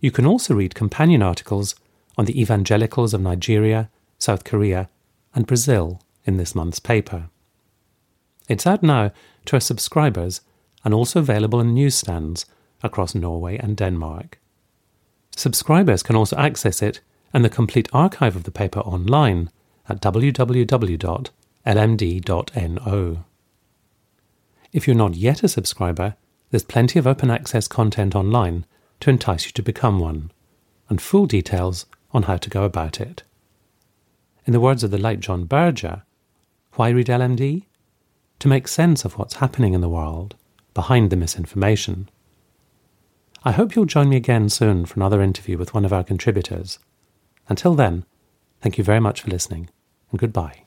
You 0.00 0.10
can 0.10 0.26
also 0.26 0.54
read 0.54 0.74
companion 0.74 1.22
articles 1.22 1.74
on 2.18 2.26
the 2.26 2.38
evangelicals 2.40 3.14
of 3.14 3.20
Nigeria, 3.20 3.90
South 4.18 4.44
Korea, 4.44 4.90
and 5.34 5.46
Brazil 5.46 6.00
in 6.24 6.36
this 6.36 6.54
month's 6.54 6.78
paper. 6.78 7.30
It's 8.48 8.66
out 8.66 8.82
now 8.82 9.12
to 9.46 9.56
our 9.56 9.60
subscribers 9.60 10.42
and 10.84 10.92
also 10.92 11.20
available 11.20 11.60
in 11.60 11.74
newsstands 11.74 12.44
across 12.82 13.14
Norway 13.14 13.56
and 13.56 13.76
Denmark. 13.76 14.38
Subscribers 15.34 16.02
can 16.02 16.16
also 16.16 16.36
access 16.36 16.82
it 16.82 17.00
and 17.34 17.44
the 17.44 17.50
complete 17.50 17.88
archive 17.92 18.36
of 18.36 18.44
the 18.44 18.50
paper 18.52 18.78
online 18.80 19.50
at 19.88 20.00
www.lmd.no. 20.00 20.44
If 24.72 24.86
you're 24.86 24.96
not 24.96 25.14
yet 25.14 25.42
a 25.42 25.48
subscriber, 25.48 26.14
there's 26.50 26.62
plenty 26.62 26.98
of 26.98 27.06
open 27.06 27.30
access 27.30 27.66
content 27.66 28.14
online 28.14 28.64
to 29.00 29.10
entice 29.10 29.46
you 29.46 29.52
to 29.52 29.62
become 29.62 29.98
one, 29.98 30.30
and 30.88 31.02
full 31.02 31.26
details 31.26 31.86
on 32.12 32.22
how 32.22 32.36
to 32.36 32.48
go 32.48 32.62
about 32.62 33.00
it. 33.00 33.24
In 34.46 34.52
the 34.52 34.60
words 34.60 34.84
of 34.84 34.92
the 34.92 34.98
late 34.98 35.20
John 35.20 35.44
Berger, 35.44 36.02
why 36.74 36.90
read 36.90 37.08
LMD? 37.08 37.64
To 38.38 38.48
make 38.48 38.68
sense 38.68 39.04
of 39.04 39.18
what's 39.18 39.34
happening 39.34 39.74
in 39.74 39.80
the 39.80 39.88
world 39.88 40.36
behind 40.72 41.10
the 41.10 41.16
misinformation. 41.16 42.08
I 43.44 43.52
hope 43.52 43.74
you'll 43.74 43.84
join 43.86 44.08
me 44.08 44.16
again 44.16 44.48
soon 44.48 44.86
for 44.86 44.94
another 44.94 45.20
interview 45.20 45.58
with 45.58 45.74
one 45.74 45.84
of 45.84 45.92
our 45.92 46.04
contributors. 46.04 46.78
Until 47.48 47.74
then, 47.74 48.04
thank 48.61 48.78
you 48.78 48.85
very 48.85 49.00
much 49.00 49.20
for 49.20 49.30
listening, 49.30 49.70
and 50.11 50.20
goodbye. 50.20 50.64